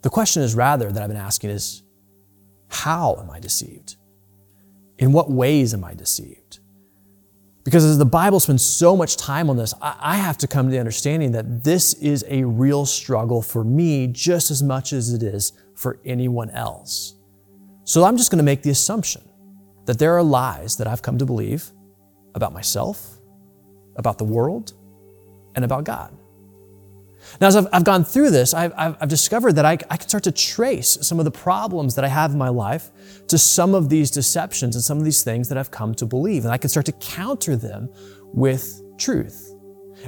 The 0.00 0.08
question 0.08 0.42
is 0.42 0.54
rather 0.54 0.90
that 0.90 1.02
I've 1.02 1.10
been 1.10 1.18
asking 1.18 1.50
is, 1.50 1.82
how 2.70 3.18
am 3.20 3.30
I 3.30 3.38
deceived? 3.38 3.96
In 4.98 5.12
what 5.12 5.30
ways 5.30 5.74
am 5.74 5.84
I 5.84 5.94
deceived? 5.94 6.60
Because 7.64 7.84
as 7.84 7.98
the 7.98 8.04
Bible 8.04 8.40
spends 8.40 8.64
so 8.64 8.96
much 8.96 9.16
time 9.16 9.48
on 9.48 9.56
this, 9.56 9.72
I 9.80 10.16
have 10.16 10.36
to 10.38 10.48
come 10.48 10.66
to 10.66 10.72
the 10.72 10.80
understanding 10.80 11.32
that 11.32 11.62
this 11.62 11.94
is 11.94 12.24
a 12.28 12.42
real 12.42 12.84
struggle 12.86 13.40
for 13.40 13.62
me 13.62 14.08
just 14.08 14.50
as 14.50 14.62
much 14.62 14.92
as 14.92 15.12
it 15.12 15.22
is 15.22 15.52
for 15.76 16.00
anyone 16.04 16.50
else. 16.50 17.14
So 17.84 18.04
I'm 18.04 18.16
just 18.16 18.30
going 18.30 18.38
to 18.38 18.44
make 18.44 18.62
the 18.62 18.70
assumption 18.70 19.22
that 19.86 19.98
there 19.98 20.16
are 20.16 20.22
lies 20.22 20.76
that 20.76 20.86
I've 20.86 21.02
come 21.02 21.18
to 21.18 21.26
believe 21.26 21.70
about 22.34 22.52
myself, 22.52 23.18
about 23.96 24.18
the 24.18 24.24
world, 24.24 24.72
and 25.54 25.64
about 25.64 25.84
God. 25.84 26.16
Now, 27.40 27.48
as 27.48 27.56
I've, 27.56 27.66
I've 27.72 27.84
gone 27.84 28.04
through 28.04 28.30
this, 28.30 28.54
I've, 28.54 28.72
I've, 28.76 29.08
discovered 29.08 29.52
that 29.52 29.64
I, 29.64 29.72
I 29.90 29.96
can 29.96 30.08
start 30.08 30.24
to 30.24 30.32
trace 30.32 30.98
some 31.02 31.18
of 31.18 31.24
the 31.24 31.30
problems 31.30 31.94
that 31.94 32.04
I 32.04 32.08
have 32.08 32.32
in 32.32 32.38
my 32.38 32.48
life 32.48 32.90
to 33.28 33.38
some 33.38 33.74
of 33.74 33.88
these 33.88 34.10
deceptions 34.10 34.74
and 34.74 34.84
some 34.84 34.98
of 34.98 35.04
these 35.04 35.22
things 35.22 35.48
that 35.48 35.58
I've 35.58 35.70
come 35.70 35.94
to 35.96 36.06
believe. 36.06 36.44
And 36.44 36.52
I 36.52 36.58
can 36.58 36.68
start 36.68 36.86
to 36.86 36.92
counter 36.92 37.56
them 37.56 37.88
with 38.32 38.82
truth. 38.98 39.52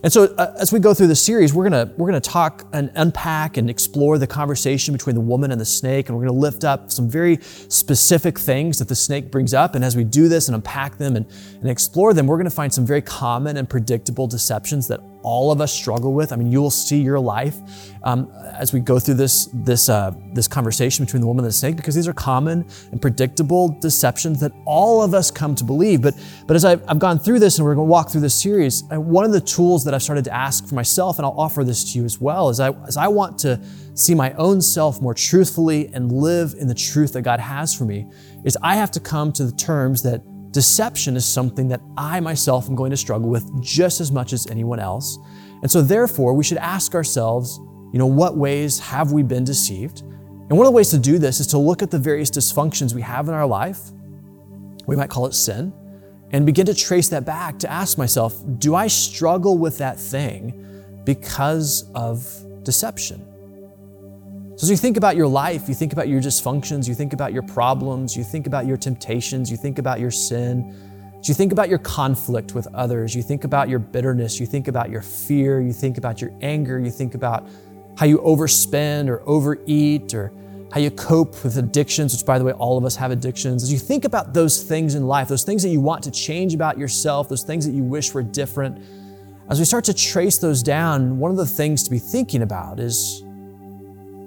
And 0.03 0.13
so, 0.13 0.35
uh, 0.39 0.55
as 0.59 0.73
we 0.73 0.81
go 0.81 0.93
through 0.93 1.07
the 1.07 1.15
series, 1.15 1.55
we're 1.55 1.65
gonna 1.65 1.93
we're 1.97 2.09
gonna 2.09 2.21
talk 2.21 2.67
and 2.73 2.91
unpack 2.97 3.57
and 3.57 3.71
explore 3.71 4.19
the 4.19 4.27
conversation 4.27 4.93
between 4.93 5.15
the 5.15 5.21
woman 5.21 5.53
and 5.53 5.61
the 5.61 5.65
snake, 5.65 6.09
and 6.09 6.19
we're 6.19 6.25
gonna 6.25 6.37
lift 6.37 6.65
up 6.65 6.91
some 6.91 7.09
very 7.09 7.39
specific 7.69 8.39
things 8.39 8.79
that 8.81 8.89
the 8.89 8.97
snake 8.97 9.31
brings 9.31 9.55
up. 9.55 9.77
And 9.77 9.85
as 9.85 9.97
we 9.97 10.03
do 10.03 10.29
this 10.29 10.49
and 10.49 10.57
unpack 10.57 10.99
them 10.99 11.15
and, 11.15 11.27
and 11.61 11.71
explore 11.71 12.13
them, 12.13 12.27
we're 12.27 12.39
gonna 12.39 12.51
find 12.51 12.73
some 12.73 12.85
very 12.85 13.03
common 13.03 13.57
and 13.57 13.69
predictable 13.71 14.27
deceptions 14.27 14.89
that 14.89 15.01
all 15.25 15.51
of 15.51 15.61
us 15.61 15.73
struggle 15.73 16.13
with. 16.13 16.33
I 16.33 16.37
mean, 16.37 16.53
you 16.53 16.61
will 16.63 16.71
see 16.71 17.01
your 17.01 17.19
life 17.19 17.57
um, 18.05 18.31
as 18.59 18.73
we 18.73 18.81
go 18.81 18.99
through 18.99 19.15
this 19.15 19.49
this 19.53 19.89
uh, 19.89 20.13
this 20.33 20.47
conversation 20.47 21.05
between 21.05 21.21
the 21.21 21.27
woman 21.27 21.45
and 21.45 21.51
the 21.51 21.57
snake, 21.57 21.77
because 21.77 21.95
these 21.95 22.07
are 22.07 22.13
common 22.13 22.65
and 22.93 23.01
predictable 23.01 23.69
deceptions 23.81 24.39
that 24.41 24.53
all 24.67 25.03
of 25.03 25.15
us 25.15 25.31
come 25.31 25.55
to 25.57 25.65
believe. 25.65 26.03
But 26.03 26.15
but 26.47 26.55
as 26.55 26.65
I've, 26.65 26.83
I've 26.87 26.99
gone 26.99 27.19
through 27.19 27.41
this, 27.41 27.59
and 27.59 27.65
we're 27.65 27.75
going 27.75 27.87
to 27.87 27.91
walk 27.91 28.11
through 28.11 28.21
this 28.21 28.41
series, 28.41 28.85
uh, 28.93 29.01
one 29.01 29.25
of 29.25 29.33
the 29.33 29.41
tools 29.41 29.85
that 29.85 29.95
I've 29.95 30.03
started 30.03 30.25
to 30.27 30.35
ask 30.35 30.69
for 30.69 30.75
myself, 30.75 31.19
and 31.19 31.27
I'll 31.27 31.41
offer 31.41 31.65
this 31.65 31.93
to 31.93 31.99
you 31.99 32.05
as 32.05 32.21
well, 32.21 32.51
is 32.51 32.61
I 32.61 32.71
as 32.87 32.97
I 32.97 33.09
want 33.09 33.39
to 33.41 33.61
see 33.95 34.15
my 34.15 34.33
own 34.35 34.61
self 34.61 35.01
more 35.01 35.15
truthfully 35.15 35.91
and 35.95 36.13
live 36.13 36.55
in 36.59 36.69
the 36.69 36.75
truth 36.75 37.15
that 37.15 37.23
God 37.23 37.41
has 37.41 37.75
for 37.75 37.85
me, 37.85 38.07
is 38.45 38.59
I 38.63 38.77
have 38.77 38.91
to 38.93 39.01
come 39.01 39.33
to 39.33 39.45
the 39.45 39.53
terms 39.53 40.03
that 40.03 40.21
Deception 40.55 41.17
is 41.17 41.27
something 41.27 41.67
that 41.67 41.81
I 41.97 42.21
myself 42.21 42.69
am 42.69 42.77
going 42.77 42.93
to 42.93 42.97
struggle 42.97 43.29
with 43.29 43.61
just 43.61 44.01
as 44.01 44.13
much 44.13 44.33
as 44.33 44.47
anyone 44.47 44.79
else. 44.79 45.19
And 45.63 45.71
so, 45.71 45.83
therefore, 45.83 46.33
we 46.33 46.45
should 46.45 46.59
ask 46.59 46.95
ourselves, 46.95 47.59
you 47.93 47.99
know, 47.99 48.07
what 48.07 48.37
ways 48.37 48.79
have 48.79 49.11
we 49.11 49.25
been 49.25 49.43
deceived? 49.43 50.03
And 50.03 50.51
one 50.51 50.61
of 50.61 50.73
the 50.73 50.77
ways 50.77 50.91
to 50.91 50.99
do 50.99 51.19
this 51.19 51.41
is 51.41 51.49
to 51.49 51.59
look 51.59 51.83
at 51.83 51.91
the 51.91 51.99
various 51.99 52.31
dysfunctions 52.31 52.95
we 52.95 53.03
have 53.03 53.27
in 53.27 53.35
our 53.35 53.47
life. 53.47 53.81
We 54.87 54.95
might 54.95 55.11
call 55.11 55.27
it 55.27 55.35
sin, 55.35 55.73
and 56.31 56.47
begin 56.47 56.67
to 56.67 56.75
trace 56.75 57.09
that 57.09 57.25
back 57.25 57.59
to 57.59 57.71
ask 57.71 57.99
myself, 57.99 58.41
do 58.59 58.77
I 58.77 58.87
struggle 58.87 59.59
with 59.59 59.79
that 59.79 59.99
thing 59.99 61.03
because 61.03 61.91
of 61.97 62.25
deception? 62.63 63.27
So, 64.57 64.67
as 64.67 64.71
you 64.71 64.77
think 64.77 64.97
about 64.97 65.17
your 65.17 65.27
life, 65.27 65.69
you 65.69 65.75
think 65.75 65.93
about 65.93 66.07
your 66.07 66.21
dysfunctions, 66.21 66.87
you 66.87 66.95
think 66.95 67.13
about 67.13 67.33
your 67.33 67.43
problems, 67.43 68.17
you 68.17 68.23
think 68.23 68.47
about 68.47 68.67
your 68.67 68.77
temptations, 68.77 69.51
you 69.51 69.57
think 69.57 69.81
about 69.81 69.99
your 69.99 70.13
sin, 70.13 70.73
as 71.19 71.29
you 71.29 71.35
think 71.35 71.51
about 71.51 71.69
your 71.69 71.81
conflict 71.81 72.55
with 72.55 72.69
others, 72.73 73.17
you 73.17 73.23
think 73.23 73.43
about 73.43 73.69
your 73.69 73.81
bitterness, 73.81 74.39
you 74.39 74.47
think 74.47 74.69
about 74.69 74.91
your 74.91 75.03
fear, 75.03 75.61
you 75.61 75.73
think 75.73 75.99
about 75.99 76.21
your 76.21 76.31
anger, 76.41 76.79
you 76.79 76.93
think 76.93 77.17
about 77.17 77.49
how 77.99 78.07
you 78.07 78.19
overspend 78.19 79.09
or 79.09 79.29
overeat 79.29 80.15
or 80.15 80.33
how 80.73 80.79
you 80.79 80.93
cope 80.93 81.43
with 81.43 81.57
addictions, 81.57 82.13
which, 82.13 82.25
by 82.25 82.39
the 82.39 82.45
way, 82.45 82.53
all 82.53 82.79
of 82.79 82.85
us 82.85 82.95
have 82.95 83.11
addictions. 83.11 83.65
As 83.65 83.73
you 83.73 83.79
think 83.81 84.05
about 84.05 84.35
those 84.35 84.63
things 84.63 84.95
in 84.95 85.09
life, 85.09 85.27
those 85.27 85.43
things 85.43 85.65
that 85.65 85.71
you 85.71 85.81
want 85.81 86.05
to 86.05 86.13
change 86.13 86.55
about 86.55 86.79
yourself, 86.79 87.29
those 87.29 87.43
things 87.43 87.67
that 87.67 87.73
you 87.73 87.83
wish 87.83 88.15
were 88.15 88.23
different, 88.23 88.81
as 89.51 89.59
we 89.59 89.65
start 89.65 89.83
to 89.87 89.95
trace 89.95 90.39
those 90.39 90.63
down, 90.63 91.19
one 91.19 91.33
of 91.33 91.37
the 91.37 91.45
things 91.45 91.83
to 91.83 91.91
be 91.91 91.99
thinking 91.99 92.43
about 92.43 92.79
is 92.79 93.25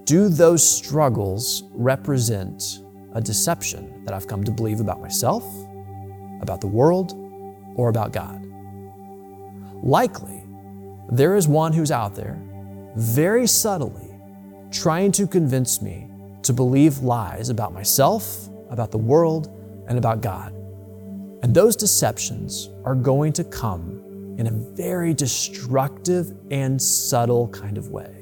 do 0.07 0.29
those 0.29 0.65
struggles 0.65 1.63
represent 1.73 2.79
a 3.11 3.19
deception 3.19 4.05
that 4.05 4.13
I've 4.13 4.25
come 4.25 4.41
to 4.45 4.51
believe 4.51 4.79
about 4.79 5.01
myself, 5.01 5.43
about 6.41 6.61
the 6.61 6.67
world, 6.67 7.11
or 7.75 7.89
about 7.89 8.13
God? 8.13 8.41
Likely, 9.83 10.45
there 11.11 11.35
is 11.35 11.49
one 11.49 11.73
who's 11.73 11.91
out 11.91 12.15
there, 12.15 12.41
very 12.95 13.45
subtly, 13.47 14.17
trying 14.71 15.11
to 15.11 15.27
convince 15.27 15.81
me 15.81 16.07
to 16.41 16.53
believe 16.53 16.99
lies 16.99 17.49
about 17.49 17.73
myself, 17.73 18.47
about 18.69 18.91
the 18.91 18.97
world, 18.97 19.49
and 19.89 19.97
about 19.97 20.21
God. 20.21 20.53
And 21.43 21.53
those 21.53 21.75
deceptions 21.75 22.69
are 22.85 22.95
going 22.95 23.33
to 23.33 23.43
come 23.43 24.35
in 24.37 24.47
a 24.47 24.51
very 24.51 25.13
destructive 25.13 26.31
and 26.49 26.81
subtle 26.81 27.49
kind 27.49 27.77
of 27.77 27.89
way. 27.89 28.16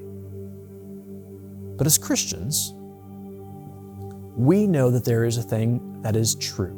But 1.77 1.87
as 1.87 1.97
Christians, 1.97 2.73
we 4.35 4.67
know 4.67 4.91
that 4.91 5.05
there 5.05 5.25
is 5.25 5.37
a 5.37 5.43
thing 5.43 6.01
that 6.01 6.15
is 6.15 6.35
true, 6.35 6.77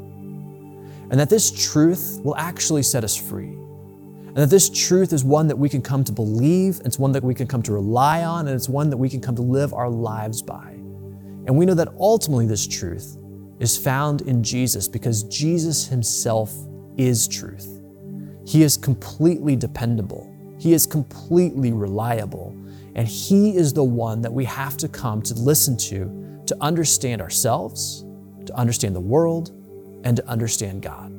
and 1.09 1.19
that 1.19 1.29
this 1.29 1.51
truth 1.51 2.19
will 2.23 2.35
actually 2.35 2.83
set 2.83 3.03
us 3.03 3.15
free. 3.15 3.57
And 4.27 4.43
that 4.43 4.51
this 4.51 4.69
truth 4.69 5.13
is 5.13 5.23
one 5.23 5.47
that 5.47 5.57
we 5.57 5.67
can 5.67 5.81
come 5.81 6.03
to 6.03 6.11
believe, 6.11 6.79
it's 6.85 6.99
one 6.99 7.11
that 7.13 7.23
we 7.23 7.33
can 7.33 7.47
come 7.47 7.63
to 7.63 7.73
rely 7.73 8.23
on, 8.23 8.47
and 8.47 8.55
it's 8.55 8.69
one 8.69 8.91
that 8.91 8.97
we 8.97 9.09
can 9.09 9.19
come 9.19 9.35
to 9.35 9.41
live 9.41 9.73
our 9.73 9.89
lives 9.89 10.43
by. 10.43 10.73
And 11.47 11.57
we 11.57 11.65
know 11.65 11.73
that 11.73 11.87
ultimately 11.99 12.45
this 12.45 12.67
truth 12.67 13.17
is 13.59 13.75
found 13.75 14.21
in 14.21 14.43
Jesus 14.43 14.87
because 14.87 15.23
Jesus 15.23 15.87
Himself 15.87 16.53
is 16.97 17.27
truth. 17.27 17.81
He 18.45 18.61
is 18.61 18.77
completely 18.77 19.55
dependable, 19.55 20.31
He 20.59 20.73
is 20.73 20.85
completely 20.85 21.73
reliable, 21.73 22.55
and 22.97 23.07
He 23.07 23.55
is 23.55 23.71
the 23.71 23.83
one 23.83 24.21
that 24.21 24.33
we 24.33 24.43
have 24.45 24.75
to 24.77 24.89
come 24.89 25.21
to 25.21 25.33
listen 25.35 25.77
to 25.77 26.43
to 26.47 26.57
understand 26.61 27.21
ourselves, 27.21 28.03
to 28.45 28.53
understand 28.55 28.95
the 28.95 29.01
world, 29.01 29.51
and 30.03 30.17
to 30.17 30.27
understand 30.27 30.81
God. 30.81 31.13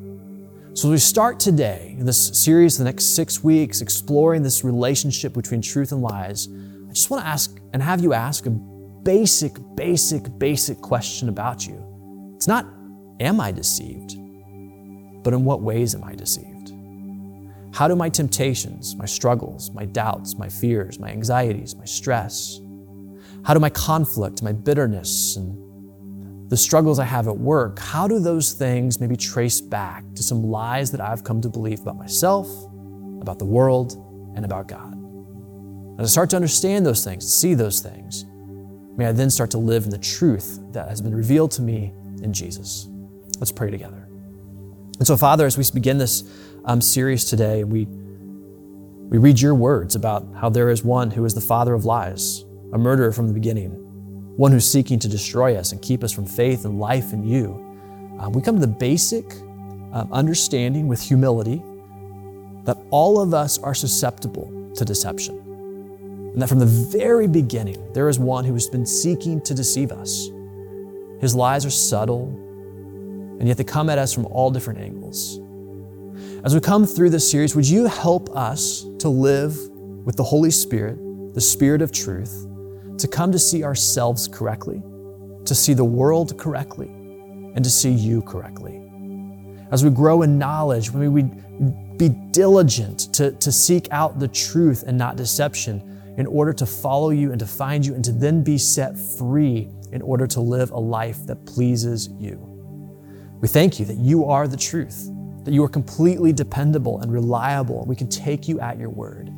So, 0.75 0.88
as 0.88 0.93
we 0.93 0.99
start 0.99 1.41
today 1.41 1.97
in 1.99 2.07
this 2.07 2.29
series, 2.43 2.79
the 2.79 2.85
next 2.85 3.17
six 3.17 3.43
weeks, 3.43 3.81
exploring 3.81 4.43
this 4.43 4.64
relationship 4.64 5.33
between 5.33 5.62
truth 5.62 5.93
and 5.93 6.03
lies, 6.03 6.49
I 6.88 6.93
just 6.93 7.11
want 7.11 7.23
to 7.23 7.29
ask 7.29 7.59
and 7.73 7.83
have 7.83 8.01
you 8.01 8.12
ask 8.12 8.47
a 8.47 8.51
basic, 8.51 9.57
basic, 9.75 10.38
basic 10.38 10.81
question 10.81 11.29
about 11.29 11.67
you. 11.67 12.33
It's 12.37 12.49
not, 12.49 12.67
am 13.21 13.41
I 13.41 13.53
deceived? 13.53 14.17
But 15.23 15.33
in 15.33 15.45
what 15.45 15.62
ways 15.62 15.95
am 15.95 16.05
I 16.05 16.14
deceived? 16.14 16.48
How 17.79 17.87
do 17.87 17.95
my 17.95 18.09
temptations, 18.09 18.97
my 18.97 19.07
struggles, 19.07 19.71
my 19.71 19.85
doubts, 19.85 20.37
my 20.37 20.49
fears, 20.49 20.99
my 20.99 21.11
anxieties, 21.11 21.77
my 21.77 21.85
stress, 21.85 22.59
how 23.45 23.55
do 23.55 23.61
my 23.61 23.71
conflict, 23.71 24.43
my 24.43 24.51
bitterness, 24.51 25.37
and 25.37 26.51
the 26.51 26.57
struggles 26.57 26.99
I 26.99 27.05
have 27.05 27.29
at 27.29 27.38
work, 27.38 27.79
how 27.79 28.09
do 28.09 28.19
those 28.19 28.53
things 28.53 28.99
maybe 28.99 29.17
trace 29.17 29.61
back 29.61 30.03
to 30.17 30.25
some 30.25 30.43
lies 30.43 30.91
that 30.91 31.01
I've 31.01 31.23
come 31.23 31.41
to 31.41 31.49
believe 31.49 31.79
about 31.79 31.97
myself, 31.97 32.49
about 33.21 33.38
the 33.38 33.45
world, 33.45 33.93
and 34.35 34.45
about 34.45 34.67
God? 34.67 34.97
As 36.01 36.09
I 36.09 36.11
start 36.11 36.31
to 36.31 36.37
understand 36.37 36.85
those 36.85 37.05
things, 37.05 37.27
to 37.27 37.31
see 37.31 37.55
those 37.55 37.79
things, 37.79 38.25
may 38.97 39.07
I 39.07 39.12
then 39.12 39.31
start 39.31 39.53
to 39.53 39.59
live 39.59 39.85
in 39.85 39.91
the 39.91 39.99
truth 39.99 40.59
that 40.73 40.88
has 40.88 41.01
been 41.01 41.14
revealed 41.14 41.53
to 41.53 41.62
me 41.62 41.93
in 42.23 42.33
Jesus. 42.33 42.88
Let's 43.38 43.53
pray 43.53 43.71
together. 43.71 44.09
And 44.99 45.07
so, 45.07 45.17
Father, 45.17 45.47
as 45.47 45.57
we 45.57 45.62
begin 45.73 45.99
this 45.99 46.25
um, 46.64 46.81
series 46.81 47.25
today, 47.25 47.64
we, 47.64 47.87
we 49.09 49.18
read 49.18 49.40
your 49.40 49.55
words 49.55 49.94
about 49.94 50.27
how 50.35 50.49
there 50.49 50.71
is 50.71 50.85
one 50.85 51.11
who 51.11 51.25
is 51.25 51.35
the 51.35 51.40
father 51.40 51.75
of 51.75 51.85
lies, 51.85 52.44
a 52.73 52.79
murderer 52.79 53.12
from 53.12 53.27
the 53.27 53.35
beginning, 53.35 53.71
one 54.37 54.53
who's 54.53 54.71
seeking 54.71 54.99
to 54.99 55.09
destroy 55.09 55.57
us 55.57 55.73
and 55.73 55.81
keep 55.83 56.05
us 56.05 56.12
from 56.12 56.27
faith 56.27 56.64
and 56.64 56.79
life 56.79 57.12
in 57.12 57.23
you. 57.23 57.64
Um, 58.18 58.33
we 58.33 58.42
come 58.42 58.57
to 58.57 58.61
the 58.61 58.66
basic 58.66 59.33
um, 59.92 60.09
understanding 60.12 60.88
with 60.88 61.01
humility 61.01 61.62
that 62.64 62.77
all 62.90 63.21
of 63.21 63.33
us 63.33 63.59
are 63.59 63.75
susceptible 63.75 64.73
to 64.75 64.85
deception. 64.85 65.37
And 66.33 66.42
that 66.42 66.49
from 66.49 66.59
the 66.59 66.66
very 66.66 67.27
beginning, 67.27 67.92
there 67.94 68.09
is 68.09 68.18
one 68.18 68.44
who 68.44 68.53
has 68.53 68.68
been 68.68 68.85
seeking 68.85 69.40
to 69.42 69.55
deceive 69.55 69.90
us. 69.90 70.29
His 71.21 71.35
lies 71.35 71.64
are 71.64 71.71
subtle, 71.71 72.29
and 73.40 73.49
yet 73.49 73.57
they 73.57 73.64
come 73.64 73.88
at 73.88 73.99
us 73.99 74.12
from 74.12 74.27
all 74.27 74.51
different 74.51 74.81
angles. 74.81 75.40
As 76.45 76.55
we 76.55 76.61
come 76.61 76.87
through 76.87 77.11
this 77.11 77.29
series, 77.31 77.55
would 77.57 77.69
you 77.69 77.87
help 77.87 78.31
us 78.37 78.85
to 79.01 79.09
live 79.09 79.57
with 80.05 80.17
the 80.17 80.25
Holy 80.25 80.51
Spirit, 80.51 80.99
the 81.35 81.41
Spirit 81.41 81.83
of 81.83 81.93
truth, 81.93 82.47
to 82.99 83.09
come 83.09 83.33
to 83.33 83.39
see 83.39 83.65
ourselves 83.65 84.29
correctly, 84.29 84.83
to 85.45 85.55
see 85.55 85.75
the 85.75 85.85
world 85.85 86.39
correctly, 86.39 86.89
and 86.89 87.65
to 87.65 87.71
see 87.71 87.91
you 87.91 88.23
correctly? 88.23 88.83
As 89.71 89.85
we 89.85 89.91
grow 89.91 90.23
in 90.23 90.39
knowledge, 90.39 90.93
may 90.93 91.09
we 91.09 91.25
be 91.99 92.09
diligent 92.31 93.13
to, 93.15 93.33
to 93.33 93.53
seek 93.53 93.89
out 93.91 94.19
the 94.19 94.29
truth 94.29 94.85
and 94.87 94.97
not 94.97 95.17
deception 95.17 96.15
in 96.17 96.27
order 96.27 96.53
to 96.53 96.67
follow 96.67 97.11
you 97.11 97.31
and 97.33 97.39
to 97.39 97.47
find 97.47 97.85
you 97.85 97.95
and 97.95 98.05
to 98.05 98.13
then 98.13 98.43
be 98.43 98.57
set 98.57 98.99
free 98.99 99.69
in 99.93 100.03
order 100.03 100.27
to 100.27 100.41
live 100.41 100.71
a 100.71 100.79
life 100.79 101.27
that 101.27 101.45
pleases 101.45 102.09
you. 102.19 102.39
We 103.41 103.49
thank 103.49 103.79
you 103.79 103.87
that 103.87 103.99
you 103.99 104.25
are 104.25 104.49
the 104.49 104.57
truth, 104.57 105.09
that 105.49 105.55
you 105.55 105.65
are 105.65 105.69
completely 105.69 106.31
dependable 106.31 107.01
and 107.01 107.11
reliable, 107.11 107.87
we 107.87 107.97
can 107.97 108.07
take 108.07 108.49
you 108.49 108.61
at 108.61 108.79
your 108.79 108.91
word. 108.91 109.33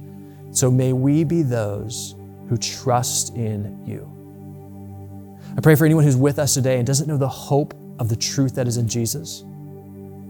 So 0.50 0.68
may 0.68 0.92
we 0.92 1.22
be 1.22 1.42
those 1.42 2.16
who 2.48 2.56
trust 2.56 3.36
in 3.36 3.86
you. 3.86 4.10
I 5.56 5.60
pray 5.60 5.76
for 5.76 5.84
anyone 5.84 6.02
who's 6.02 6.16
with 6.16 6.40
us 6.40 6.52
today 6.54 6.78
and 6.78 6.86
doesn't 6.86 7.06
know 7.06 7.16
the 7.16 7.28
hope 7.28 7.74
of 8.00 8.08
the 8.08 8.16
truth 8.16 8.56
that 8.56 8.66
is 8.66 8.76
in 8.76 8.88
Jesus. 8.88 9.44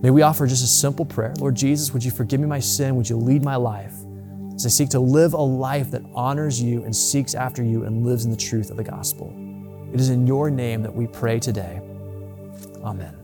May 0.02 0.10
we 0.10 0.20
offer 0.20 0.46
just 0.46 0.62
a 0.62 0.66
simple 0.66 1.06
prayer 1.06 1.32
Lord 1.38 1.54
Jesus, 1.54 1.94
would 1.94 2.04
you 2.04 2.10
forgive 2.10 2.40
me 2.40 2.46
my 2.46 2.60
sin? 2.60 2.94
Would 2.96 3.08
you 3.08 3.16
lead 3.16 3.42
my 3.42 3.56
life 3.56 3.94
as 4.54 4.66
I 4.66 4.68
seek 4.68 4.90
to 4.90 5.00
live 5.00 5.32
a 5.32 5.40
life 5.40 5.90
that 5.92 6.02
honors 6.14 6.60
you 6.60 6.84
and 6.84 6.94
seeks 6.94 7.34
after 7.34 7.62
you 7.64 7.84
and 7.84 8.04
lives 8.04 8.26
in 8.26 8.30
the 8.30 8.36
truth 8.36 8.70
of 8.70 8.76
the 8.76 8.84
gospel? 8.84 9.34
It 9.94 9.98
is 9.98 10.10
in 10.10 10.26
your 10.26 10.50
name 10.50 10.82
that 10.82 10.94
we 10.94 11.06
pray 11.06 11.38
today. 11.38 11.80
Amen. 12.84 13.19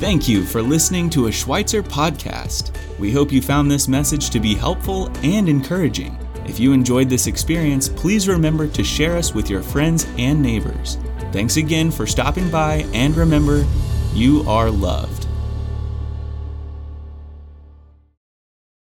Thank 0.00 0.26
you 0.26 0.44
for 0.44 0.62
listening 0.62 1.10
to 1.10 1.26
a 1.26 1.30
Schweitzer 1.30 1.82
podcast. 1.82 2.74
We 2.98 3.12
hope 3.12 3.30
you 3.30 3.42
found 3.42 3.70
this 3.70 3.86
message 3.86 4.30
to 4.30 4.40
be 4.40 4.54
helpful 4.54 5.12
and 5.22 5.46
encouraging. 5.46 6.18
If 6.46 6.58
you 6.58 6.72
enjoyed 6.72 7.10
this 7.10 7.26
experience, 7.26 7.90
please 7.90 8.26
remember 8.26 8.66
to 8.66 8.82
share 8.82 9.18
us 9.18 9.34
with 9.34 9.50
your 9.50 9.60
friends 9.60 10.06
and 10.16 10.40
neighbors. 10.40 10.96
Thanks 11.32 11.58
again 11.58 11.90
for 11.90 12.06
stopping 12.06 12.50
by, 12.50 12.86
and 12.94 13.14
remember, 13.14 13.66
you 14.14 14.42
are 14.48 14.70
loved. 14.70 15.26